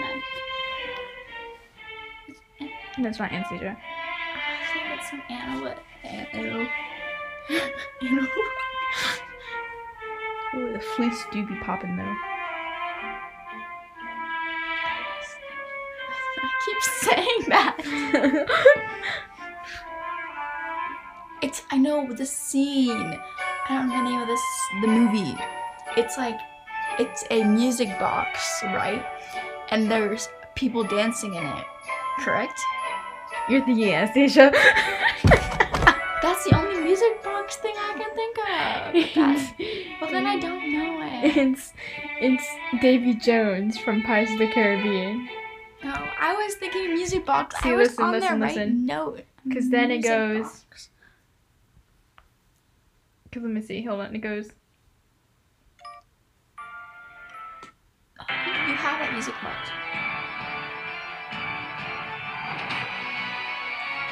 [2.60, 2.68] I?
[2.98, 3.78] That's not Anastasia.
[3.78, 6.68] I think it's some Anna, but Anna.
[8.02, 8.28] Anna.
[10.56, 12.16] Ooh, the fleece do be popping though.
[16.42, 18.46] I keep saying that.
[21.42, 23.18] It's I know the scene.
[23.70, 24.42] I don't know the name of this
[24.80, 25.36] the movie.
[25.96, 26.38] It's like
[26.98, 29.04] it's a music box, right?
[29.70, 31.64] And there's people dancing in it.
[32.18, 32.58] Correct?
[33.48, 34.50] You're thinking Anastasia.
[36.22, 39.56] That's the only music box thing I can think of.
[40.00, 41.36] Well then I don't know it.
[41.36, 41.72] it's
[42.20, 42.44] it's
[42.80, 45.28] Davy Jones from Pirates of the Caribbean.
[45.84, 47.54] No, I was thinking music box.
[47.62, 48.86] See, I was listen, on listen, right listen.
[48.86, 49.24] note.
[49.52, 50.89] 'Cause then it goes- box.
[53.32, 53.82] Cause let me see.
[53.82, 54.14] Hold on.
[54.14, 54.50] It goes.
[58.18, 59.70] You have that music box.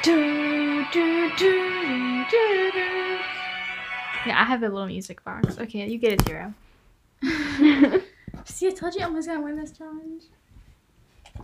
[0.01, 3.19] Do, do, do, do, do.
[4.25, 5.59] Yeah, I have a little music box.
[5.59, 6.53] Okay, you get a zero.
[8.45, 10.23] See, I told you I was gonna win this challenge.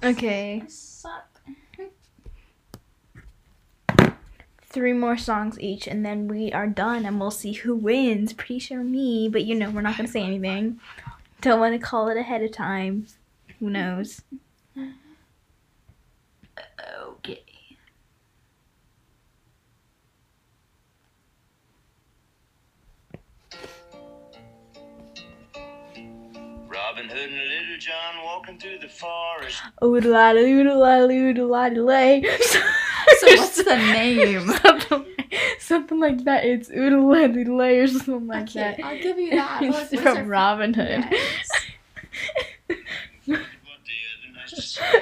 [0.03, 1.34] okay, I suck.
[4.75, 8.33] Three more songs each, and then we are done, and we'll see who wins.
[8.33, 10.79] Pretty sure me, but you know we're not gonna say anything.
[11.41, 13.07] Don't want to call it ahead of time.
[13.59, 14.21] Who knows?
[17.17, 17.41] Okay.
[26.67, 29.61] Robin Hood and Little John walking through the forest.
[29.81, 32.25] Oodle oodle oodle lay.
[33.19, 34.47] So what's the name?
[34.61, 35.05] something,
[35.59, 36.45] something like that.
[36.45, 38.83] It's oodle lay or something like Okay, that.
[38.83, 39.61] I'll give you that.
[39.61, 41.05] What- It's what's from Robin Hood.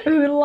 [0.08, 0.40] Oodle.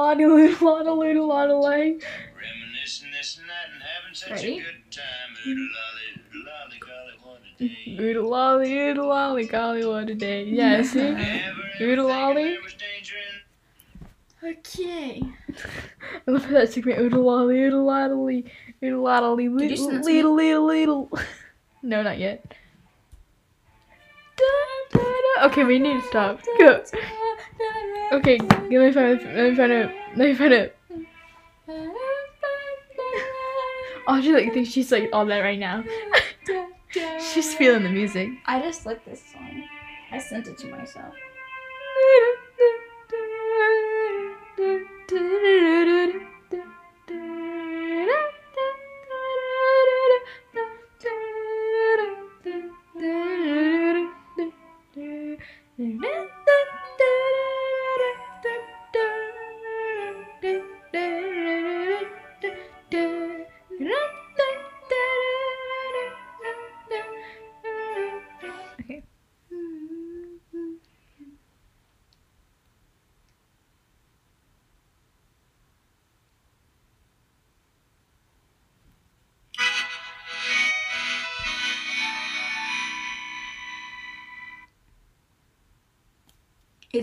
[2.36, 4.58] Reminiscing this and that and having such Ready?
[4.58, 5.36] a good time.
[5.46, 7.96] Oodle lolly, oodle lolly, golly, what a day.
[8.00, 10.44] Oodle lolly, oodle lolly, golly, what a day.
[10.44, 11.00] Yeah, see?
[11.00, 12.44] Ever, ever Oodle thinking lolly.
[12.44, 13.14] there was danger
[14.42, 15.22] in Okay.
[16.28, 18.44] I love how that took me oodle lolly, oodle lolly,
[18.84, 20.22] oodle lolly, little, sing that to me?
[20.22, 21.10] little, little, little.
[21.82, 22.44] No, not yet.
[24.36, 24.44] Da,
[24.90, 25.46] da, da.
[25.46, 26.40] Okay, we need to stop.
[26.58, 26.84] Go.
[28.12, 29.24] Okay, let me find it.
[29.24, 29.94] Let me find it.
[30.16, 30.76] Let me find it.
[34.06, 35.84] Oh, she like thinks she's like all that right now.
[37.32, 38.30] She's feeling the music.
[38.46, 39.62] I just like this song.
[40.10, 41.14] I sent it to myself.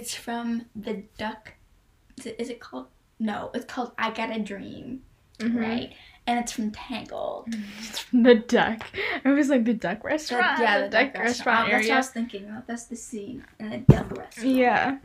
[0.06, 1.54] It's from the Duck.
[2.20, 2.86] Is it, is it called?
[3.18, 5.02] No, it's called I Got a Dream,
[5.40, 5.60] Mhm.
[5.60, 5.94] right?
[6.28, 7.48] And it's from Tangled.
[7.80, 8.86] It's from the duck.
[9.24, 10.60] It was like the duck The- restaurant.
[10.62, 12.68] yeah, the, duck, restaurant, Oh, That's what I was thinking of.
[12.68, 14.48] That's the scene in the duck restaurant.
[14.56, 14.98] Yeah.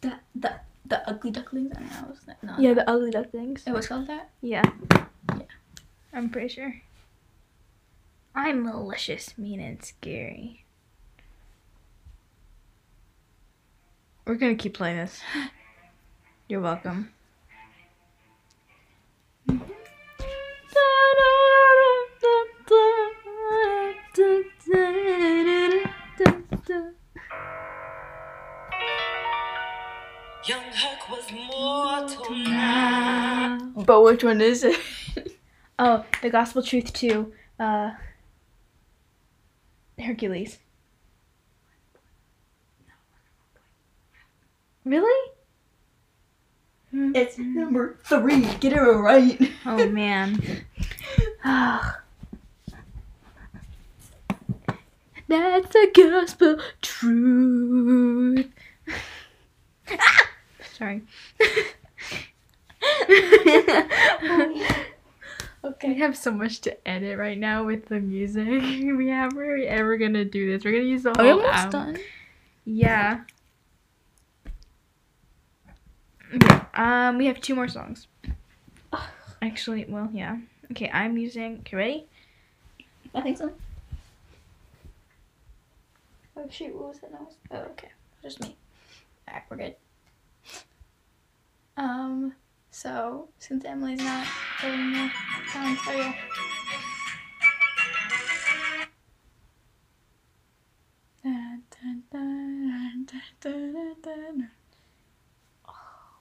[0.00, 0.54] The the
[0.86, 1.70] the ugly ducklings.
[1.76, 2.08] I don't know.
[2.10, 2.56] was that- No.
[2.58, 3.62] Yeah, the ugly ducklings.
[3.64, 4.30] It was called that.
[4.40, 4.64] Yeah.
[5.36, 5.42] Yeah.
[6.12, 6.74] I'm pretty sure.
[8.34, 10.64] I'm malicious, mean, and scary.
[14.28, 15.22] We're gonna keep playing this.
[16.50, 17.14] You're welcome.
[19.48, 19.62] Young
[30.72, 33.58] Herc was mortal now.
[33.76, 34.78] But which one is it?
[35.78, 37.32] Oh, the Gospel Truth 2.
[37.58, 37.92] Uh,
[39.98, 40.58] Hercules.
[44.88, 45.30] Really?
[46.92, 48.46] It's number three.
[48.60, 49.38] Get it right.
[49.66, 50.40] Oh man.
[55.28, 58.46] That's the gospel truth.
[59.90, 60.28] Ah!
[60.78, 61.02] Sorry.
[65.64, 65.88] Okay.
[65.88, 69.36] We have so much to edit right now with the music we have.
[69.36, 70.64] Are we ever gonna do this?
[70.64, 71.94] We're gonna use the Are we whole almost album.
[71.94, 72.02] done?
[72.64, 73.20] Yeah.
[76.34, 76.60] Okay.
[76.74, 78.06] Um, we have two more songs.
[79.40, 80.36] Actually, well, yeah.
[80.72, 81.58] Okay, I'm using.
[81.60, 82.06] Okay, ready?
[83.14, 83.52] I think so.
[86.36, 87.34] Oh shoot, what was that noise?
[87.50, 87.88] Oh, okay.
[88.22, 88.56] Just me.
[89.26, 89.74] Alright, we're good.
[91.76, 92.34] Um,
[92.70, 94.26] so since Emily's not
[94.60, 95.10] doing the.
[101.22, 104.50] Dun, dun, dun, dun, dun, dun, dun.
[105.66, 105.72] Oh,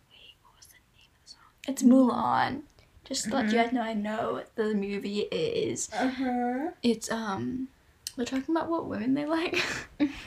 [0.09, 1.53] wait, what was the name of the song?
[1.67, 2.61] It's Mulan.
[3.03, 5.89] Just to let you guys know, I know what the movie is.
[5.93, 6.71] Uh huh.
[6.83, 7.67] It's um,
[8.15, 9.61] they're talking about what women they like.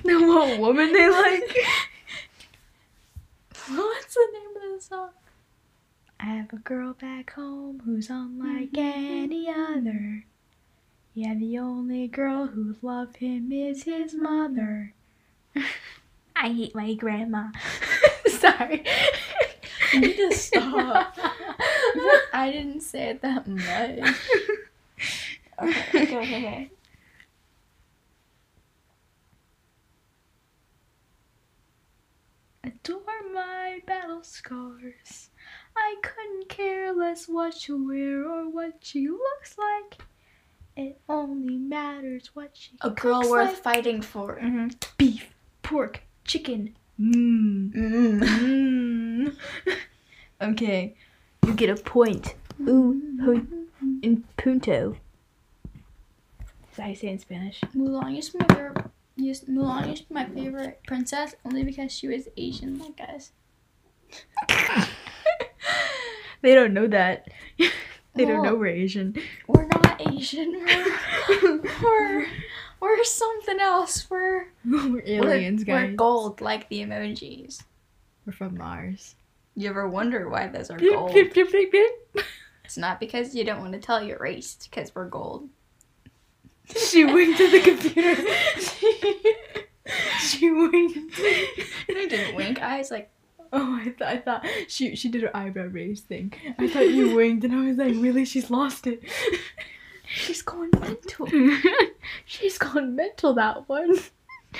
[0.04, 1.56] no, what woman they like?
[3.68, 5.10] What's the name of the song?
[6.18, 10.24] I have a girl back home who's unlike any other.
[11.14, 14.94] Yeah, the only girl who love him is his mother.
[16.36, 17.48] I hate my grandma.
[18.26, 18.84] Sorry.
[19.94, 21.16] You need to stop.
[22.32, 24.16] I didn't say it that much.
[25.62, 26.70] Okay, okay, okay.
[32.64, 35.30] Adore my battle scars.
[35.76, 40.02] I couldn't care less what you wear or what she looks like.
[40.76, 43.62] It only matters what she A girl worth like.
[43.62, 44.38] fighting for.
[44.40, 44.68] hmm
[44.98, 46.76] Beef, pork, chicken.
[47.00, 47.72] Mm.
[47.72, 49.36] Mmm.
[50.42, 50.94] okay,
[51.46, 52.34] you get a point.
[52.60, 53.66] Ooh, hu-
[54.02, 54.96] in punto.
[56.70, 57.60] Is that how you say it in Spanish?
[57.74, 58.90] Mulan is my favorite.
[59.16, 63.32] Used, Mulan be my favorite princess only because she was Asian like us.
[66.42, 67.28] They don't know that.
[68.14, 69.14] they don't know we're Asian.
[69.46, 70.52] We're not Asian.
[71.28, 72.26] We're we're,
[72.80, 74.08] we're something else.
[74.10, 75.90] We're We're aliens, we're, guys.
[75.90, 77.62] We're gold like the emojis.
[78.26, 79.14] We're from Mars.
[79.56, 81.12] You ever wonder why those are gold?
[82.64, 84.54] It's not because you don't want to tell your race.
[84.56, 85.48] It's because we're gold.
[86.76, 88.14] She winked at the computer.
[90.20, 91.14] she winked.
[91.18, 92.62] I didn't wink.
[92.62, 93.10] I was like,
[93.52, 96.32] Oh, I, th- I thought she she did her eyebrow raise thing.
[96.58, 98.24] I thought you winked, and I was like, really?
[98.24, 99.02] She's lost it.
[100.10, 101.28] She's going mental.
[102.24, 103.34] She's gone mental.
[103.34, 103.96] That one.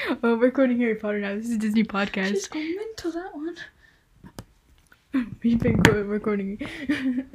[0.09, 1.35] Oh, we're recording Harry Potter now.
[1.35, 2.29] This is a Disney podcast.
[2.29, 3.11] She's going mental.
[3.11, 3.57] That one.
[5.43, 6.59] We've been go- recording.
[6.61, 7.27] Well, little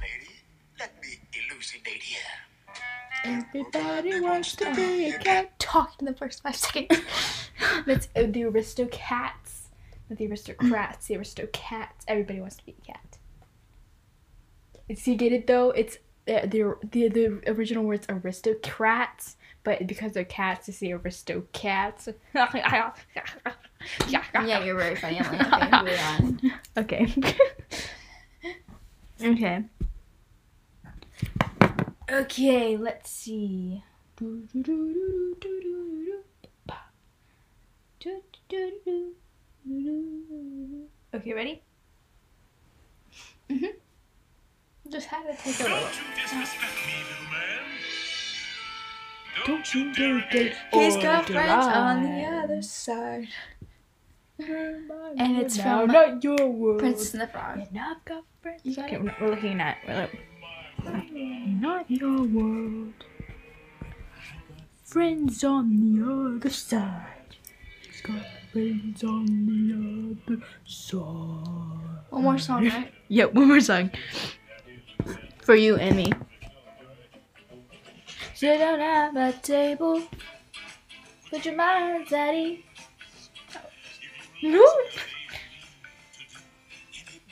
[0.00, 0.30] lady,
[0.80, 1.18] let me
[1.50, 2.22] elucidate here.
[3.26, 5.58] Everybody wants to be a cat.
[5.58, 6.98] Talk in the first five seconds.
[7.84, 9.68] That's uh, the Aristocats,
[10.08, 11.08] not the Aristocrats.
[11.08, 12.04] The Aristocats.
[12.08, 13.18] Everybody wants to be a cat.
[14.98, 15.72] See, you get it though?
[15.72, 22.12] It's the the the original words aristocrats, but because they're cats, it's the aristocats.
[24.08, 25.18] yeah, you're very funny.
[25.18, 25.38] Emily.
[25.38, 26.52] Okay, moving on.
[26.76, 27.14] Okay.
[29.22, 29.64] Okay.
[32.10, 33.82] Okay, let's see.
[41.14, 41.62] Okay, ready?
[43.48, 43.66] Mm-hmm.
[44.94, 47.64] Just had to take a Don't you disrespect me, little man.
[49.44, 53.26] Don't you dare get He's or got friends on the other side.
[54.38, 56.78] And it's now from not your world.
[56.78, 57.58] Princess and the Frog.
[57.58, 58.60] And I've got friends.
[58.62, 59.02] You got Okay, it?
[59.02, 59.78] we're, we're looking at.
[59.84, 61.04] We're look-
[61.60, 62.92] not your world.
[64.84, 67.34] Friends on the other side.
[67.84, 68.22] He's got
[68.52, 71.00] friends on the other side.
[72.10, 72.92] One more song, right?
[73.08, 73.90] Yeah, one more song.
[75.42, 76.12] For you and me.
[78.34, 80.02] Sit down at my table.
[81.30, 82.60] Put your minds at ease.
[84.42, 84.66] No.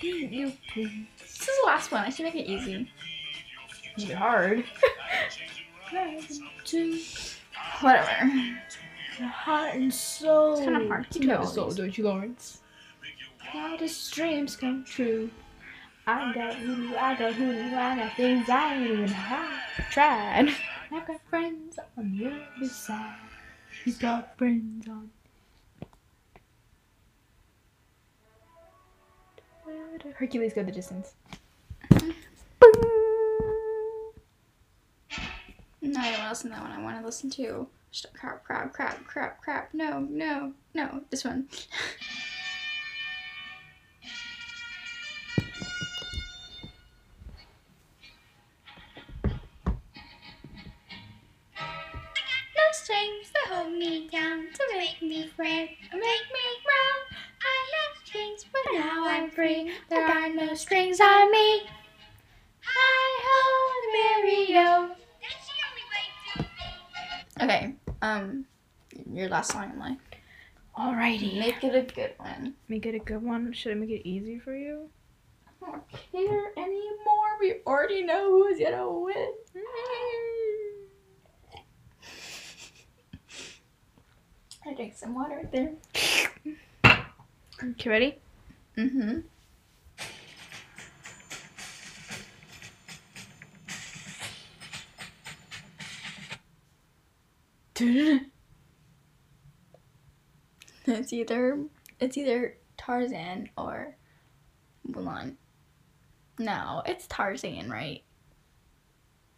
[0.01, 1.07] You please.
[1.19, 2.03] This is the last one.
[2.03, 2.91] I should make it easy.
[3.99, 4.65] Make it hard.
[7.81, 8.09] Whatever.
[9.21, 10.55] heart and soul.
[10.55, 12.61] It's kinda hard to You know have soul, don't you, Lawrence?
[13.55, 15.31] Wildest dreams come true.
[16.07, 19.61] I got you, I got who, I got things I ain't even had.
[19.91, 20.55] Tried.
[20.91, 23.15] I got friends on the other side.
[23.85, 25.11] You got friends on.
[30.17, 31.15] Hercules go the distance.
[35.81, 36.73] No, I don't want to listen to that one.
[36.73, 39.75] I want to listen to st- crap, crap, crap, crap, crap.
[39.75, 41.03] No, no, no.
[41.11, 41.49] This one.
[52.93, 57.17] No strings that hold me down to make me fret or make me grow.
[57.41, 59.73] I had strings, but now I'm free.
[59.89, 61.63] There are no strings on me.
[62.61, 63.45] Hi ho,
[63.95, 64.97] Mario.
[67.41, 68.45] Okay, um,
[69.11, 69.99] your last song, Emily.
[70.77, 71.39] Alrighty.
[71.39, 72.55] Make it a good one.
[72.69, 73.55] Make it a good one.
[73.55, 74.91] Should I make it easy for you?
[75.47, 77.39] I don't care anymore.
[77.41, 79.33] We already know who's gonna win.
[84.65, 85.73] I drink some water right there.
[87.63, 88.19] Okay, ready?
[88.77, 89.21] Mm-hmm.
[100.85, 101.59] It's either
[102.01, 103.97] it's either Tarzan or
[104.89, 105.37] Mulan.
[106.39, 108.03] No, it's Tarzan, right?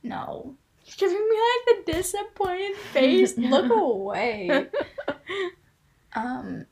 [0.03, 0.57] No.
[0.85, 3.37] You're giving me like the disappointed face.
[3.39, 4.69] Look away.
[6.17, 6.67] Um,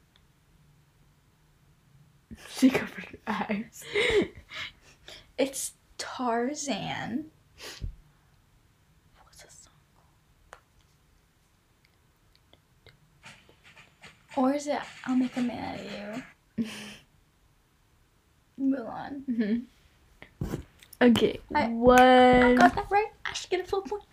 [2.50, 3.82] she covered her eyes.
[5.36, 7.26] it's Tarzan.
[9.24, 9.72] What's the song
[14.34, 14.44] called?
[14.46, 15.92] Or is it I'll Make a Man Out of
[16.58, 16.68] You?
[18.60, 19.22] Mulan.
[19.28, 20.54] Mm-hmm.
[21.02, 21.40] Okay.
[21.54, 22.00] I- one.
[22.00, 23.10] I got that right.
[23.26, 24.04] I should get a full point.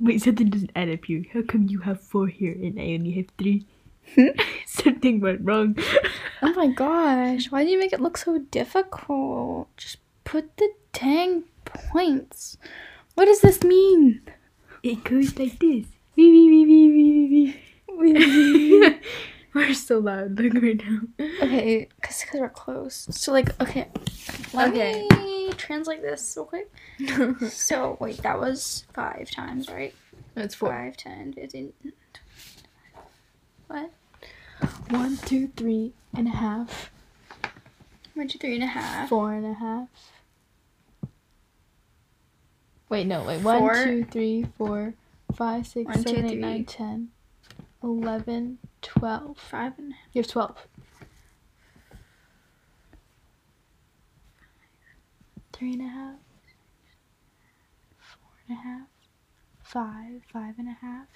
[0.00, 1.24] Wait, something doesn't add up here.
[1.32, 3.66] How come you have four here and I only have three?
[4.14, 4.28] Hmm?
[4.66, 5.76] something went wrong.
[6.40, 9.76] Oh my gosh, why do you make it look so difficult?
[9.76, 12.56] Just put the dang points.
[13.16, 14.22] What does this mean?
[14.84, 15.86] It goes like this.
[16.14, 17.60] Wee wee wee wee wee
[17.98, 19.00] wee wee.
[19.54, 21.00] We're so loud, like right now.
[21.42, 23.06] Okay, because cause we're close.
[23.10, 23.88] So, like, okay.
[24.52, 25.06] Let Okay.
[25.16, 26.70] me translate this real quick.
[27.50, 29.94] So, wait, that was five times, right?
[30.34, 30.68] That's four.
[30.70, 31.72] Five, ten, fifteen.
[33.68, 33.90] What?
[34.90, 36.90] One, two, three and a half.
[38.14, 39.08] One, two, three and a half.
[39.08, 39.88] Four and a half.
[42.88, 43.40] Wait, no, wait.
[43.40, 43.60] Four.
[43.62, 44.94] One, two, three, four,
[45.34, 46.40] five, six, One, two, seven, eight, three.
[46.40, 47.08] nine, ten,
[47.82, 49.38] eleven, twelve.
[49.38, 50.04] Five and a half.
[50.12, 50.66] You have twelve.
[55.52, 56.14] Three and a half.
[57.98, 58.86] Four and a half.
[59.62, 61.06] Five, five and a half.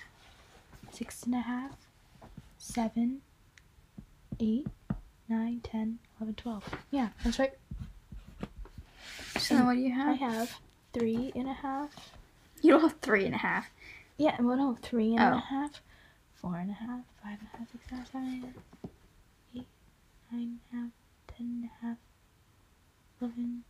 [0.91, 1.73] Six and a half.
[2.59, 3.21] Seven.
[4.41, 4.67] Eight.
[5.29, 6.69] Nine, ten, eleven, twelve.
[6.91, 7.53] Yeah, that's right.
[9.39, 10.09] So, then what do you have?
[10.09, 10.59] I have?
[10.93, 12.11] three and a half.
[12.61, 13.71] You don't have three and a half.
[14.19, 15.39] Yeah, well, no, three and a Oh.
[15.39, 15.81] half,
[16.43, 18.47] four and a half, five and a half, six and a half, seven and a
[18.47, 18.57] half,
[19.57, 19.67] eight,
[20.33, 20.91] nine and a half,
[21.29, 21.97] ten and a half,
[23.21, 23.65] eleven,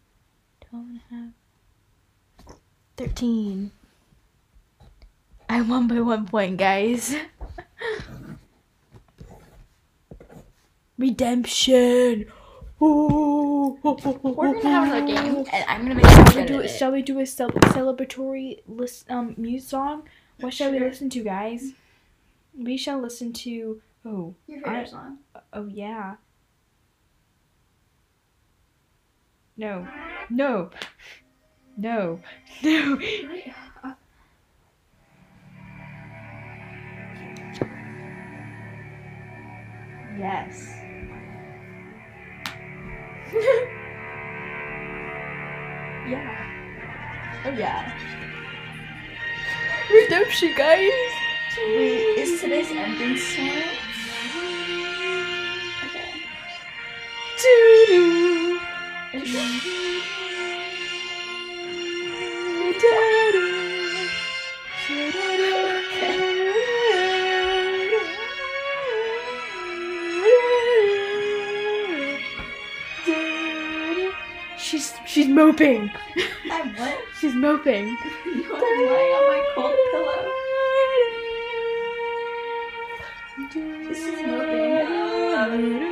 [0.61, 2.57] twelve and a half,
[2.97, 3.71] thirteen.
[5.49, 7.15] I won by one point, guys.
[10.99, 12.27] Redemption.
[12.81, 13.79] Ooh.
[13.83, 16.69] We're gonna have another game, and I'm gonna make Shall sure we do it?
[16.69, 20.05] Shall we do a cel- celebratory list um muse song?
[20.41, 21.73] What shall we listen to, guys?
[22.57, 25.19] We shall listen to oh Your I- favorite song.
[25.53, 26.17] oh yeah.
[29.57, 29.87] No,
[30.31, 30.71] no,
[31.77, 32.21] no,
[32.63, 32.99] no.
[40.19, 40.69] Yes.
[46.09, 46.49] yeah.
[47.45, 47.93] Oh yeah.
[49.91, 50.91] Redemption, guys.
[51.59, 53.49] Wait, is today's ending song?
[55.85, 56.13] Okay.
[57.43, 58.59] Doo-doo.
[59.15, 59.83] Are?
[74.57, 75.91] She's she's moping.
[76.51, 76.99] I'm what?
[77.21, 77.95] She's moping.
[78.25, 80.12] You are lying on my cold pillow.
[85.51, 85.92] Moping.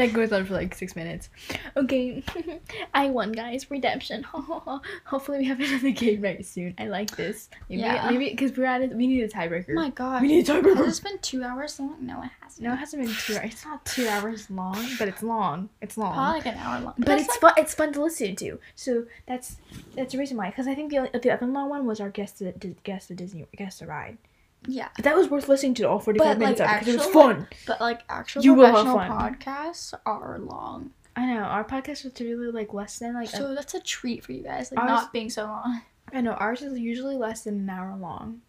[0.00, 1.28] That goes on for like six minutes.
[1.76, 2.22] Okay,
[2.94, 3.70] I won, guys.
[3.70, 4.22] Redemption.
[5.04, 6.74] Hopefully, we have another game right soon.
[6.78, 7.48] I like this.
[7.68, 8.08] Maybe, Yeah.
[8.10, 8.94] maybe because we're at it.
[8.94, 9.70] We need a tiebreaker.
[9.70, 10.22] Oh my god.
[10.22, 10.76] we need a tiebreaker.
[10.76, 11.96] Has this been two hours long?
[12.00, 12.66] No, it hasn't.
[12.66, 13.34] No, it hasn't been two.
[13.36, 13.44] hours.
[13.52, 15.68] It's not two hours long, but it's long.
[15.80, 16.14] It's long.
[16.14, 16.94] Probably like an hour long.
[16.98, 17.64] but That's it's like- fun.
[17.64, 18.58] It's fun to listen to.
[18.74, 19.56] So that's
[19.94, 20.50] that's the reason why.
[20.50, 23.14] Because I think the the other long one was our guest to Di- guest to
[23.14, 24.18] Disney guest to ride.
[24.66, 24.88] Yeah.
[24.96, 27.06] But that was worth listening to all 45 But, minutes like, of because it was
[27.06, 27.48] actual, fun.
[27.66, 30.90] But like actual You professional podcasts are long.
[31.16, 33.28] I know our podcast was really like less than like.
[33.32, 35.82] a- So that's a treat for you guys, like Ours- not being so long.
[36.12, 38.42] I know ours is usually less than an hour long.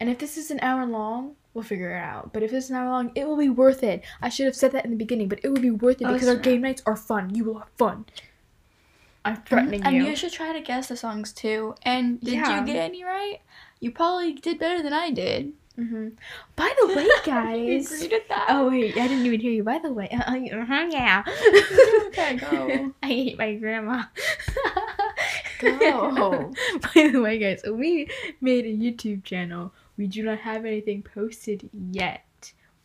[0.00, 2.32] And if this is an hour long, we'll figure it out.
[2.32, 4.02] But if it's an hour long, it will be worth it.
[4.20, 6.12] I should have said that in the beginning, but it will be worth it Oh,
[6.12, 7.34] because our game nights are fun.
[7.34, 8.06] You will have fun.
[9.24, 10.00] I'm threatening and you.
[10.02, 11.74] And you should try to guess the songs too.
[11.82, 12.60] And did Yeah.
[12.60, 13.38] you get any right?
[13.80, 15.52] You probably did better than I did.
[15.76, 16.08] hmm
[16.56, 17.90] By the way, guys.
[17.92, 18.46] agreed with that.
[18.50, 19.62] oh wait, I didn't even hear you.
[19.64, 21.22] By the way, uh, uh, yeah.
[22.06, 22.92] Okay, go.
[23.02, 24.04] I hate my grandma.
[25.58, 26.52] Go.
[26.94, 28.08] By the way, guys, we
[28.40, 29.72] made a YouTube channel.
[29.96, 32.24] We do not have anything posted yet.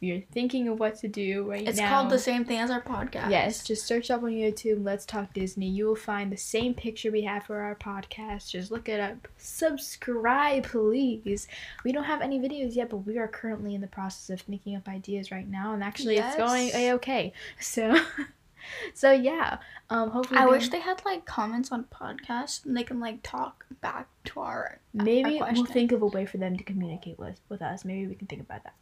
[0.04, 1.86] Are thinking of what to do right It's now.
[1.86, 3.32] It's called the same thing as our podcast.
[3.32, 5.68] Yes, just search up on YouTube, Let's Talk Disney.
[5.70, 8.52] You will find the same picture we have for our podcast.
[8.52, 9.28] Just look it up.
[9.38, 11.48] Subscribe, please.
[11.84, 14.76] We don't have any videos yet, but we are currently in the process of thinking
[14.76, 17.34] up ideas right now, and actually it's going a okay.
[17.60, 18.00] So,
[18.94, 19.58] so yeah.
[19.90, 23.24] Um, hopefully I they- wish they had like comments on podcasts and they can like
[23.24, 27.18] talk back to our maybe our we'll think of a way for them to communicate
[27.18, 27.84] with with us.
[27.84, 28.76] Maybe we can think about that.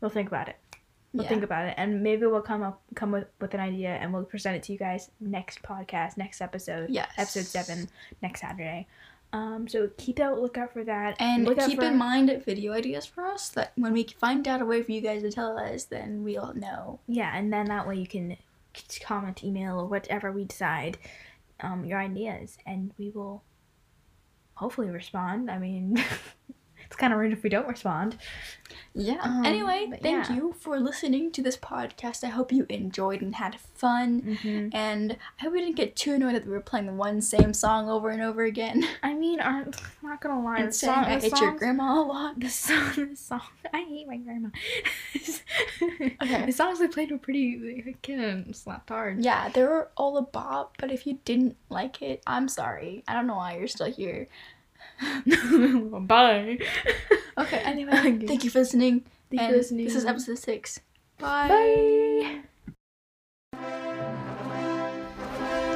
[0.00, 0.56] We'll think about it.
[1.12, 1.28] We'll Yeah.
[1.28, 4.24] think about it, and maybe we'll come up come with, with an idea, and we'll
[4.24, 7.10] present it to you guys next podcast, next episode, Yes.
[7.16, 7.88] episode seven,
[8.20, 8.86] next Saturday.
[9.32, 13.26] Um, so keep out lookout for that, And keep for- in mind video ideas for
[13.26, 16.22] us that when we find out a way for you guys to tell us, then
[16.24, 16.98] we'll know.
[17.06, 18.36] yeah, and then that way you can
[19.02, 20.98] comment, email, or whatever we decide,
[21.60, 23.42] um, your ideas, and we will
[24.54, 25.48] hopefully respond.
[25.50, 25.96] I mean,
[26.94, 28.16] it's kind of rude if we don't respond.
[28.94, 29.18] Yeah.
[29.20, 30.36] Um, anyway, thank yeah.
[30.36, 32.22] you for listening to this podcast.
[32.22, 34.22] I hope you enjoyed and had fun.
[34.22, 34.68] Mm-hmm.
[34.72, 37.52] And I hope you didn't get too annoyed that we were playing the one same
[37.52, 38.86] song over and over again.
[39.02, 39.72] I mean, I'm
[40.04, 40.58] not gonna lie.
[40.58, 42.38] and saying song, I the hate your grandma a lot.
[42.38, 43.40] The song, the song.
[43.72, 44.50] I hate my grandma.
[46.22, 46.46] Okay.
[46.46, 47.82] The songs they played were pretty.
[47.82, 49.22] They kind of slapped hard.
[49.22, 53.02] Yeah, they were all a bop, but if you didn't like it, I'm sorry.
[53.08, 54.28] I don't know why you're still here.
[56.06, 56.58] Bye.
[57.38, 58.26] Okay, anyway, Okay.
[58.26, 59.04] thank you for listening.
[59.30, 59.84] Thank you and for listening.
[59.86, 60.80] This is episode six.
[61.18, 61.48] Bye.
[61.48, 62.40] Bye.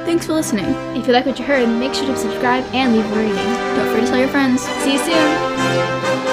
[0.05, 0.65] Thanks for listening.
[0.97, 3.35] If you like what you heard, make sure to subscribe and leave a rating.
[3.35, 4.61] Don't forget to tell your friends.
[4.83, 6.28] See you soon.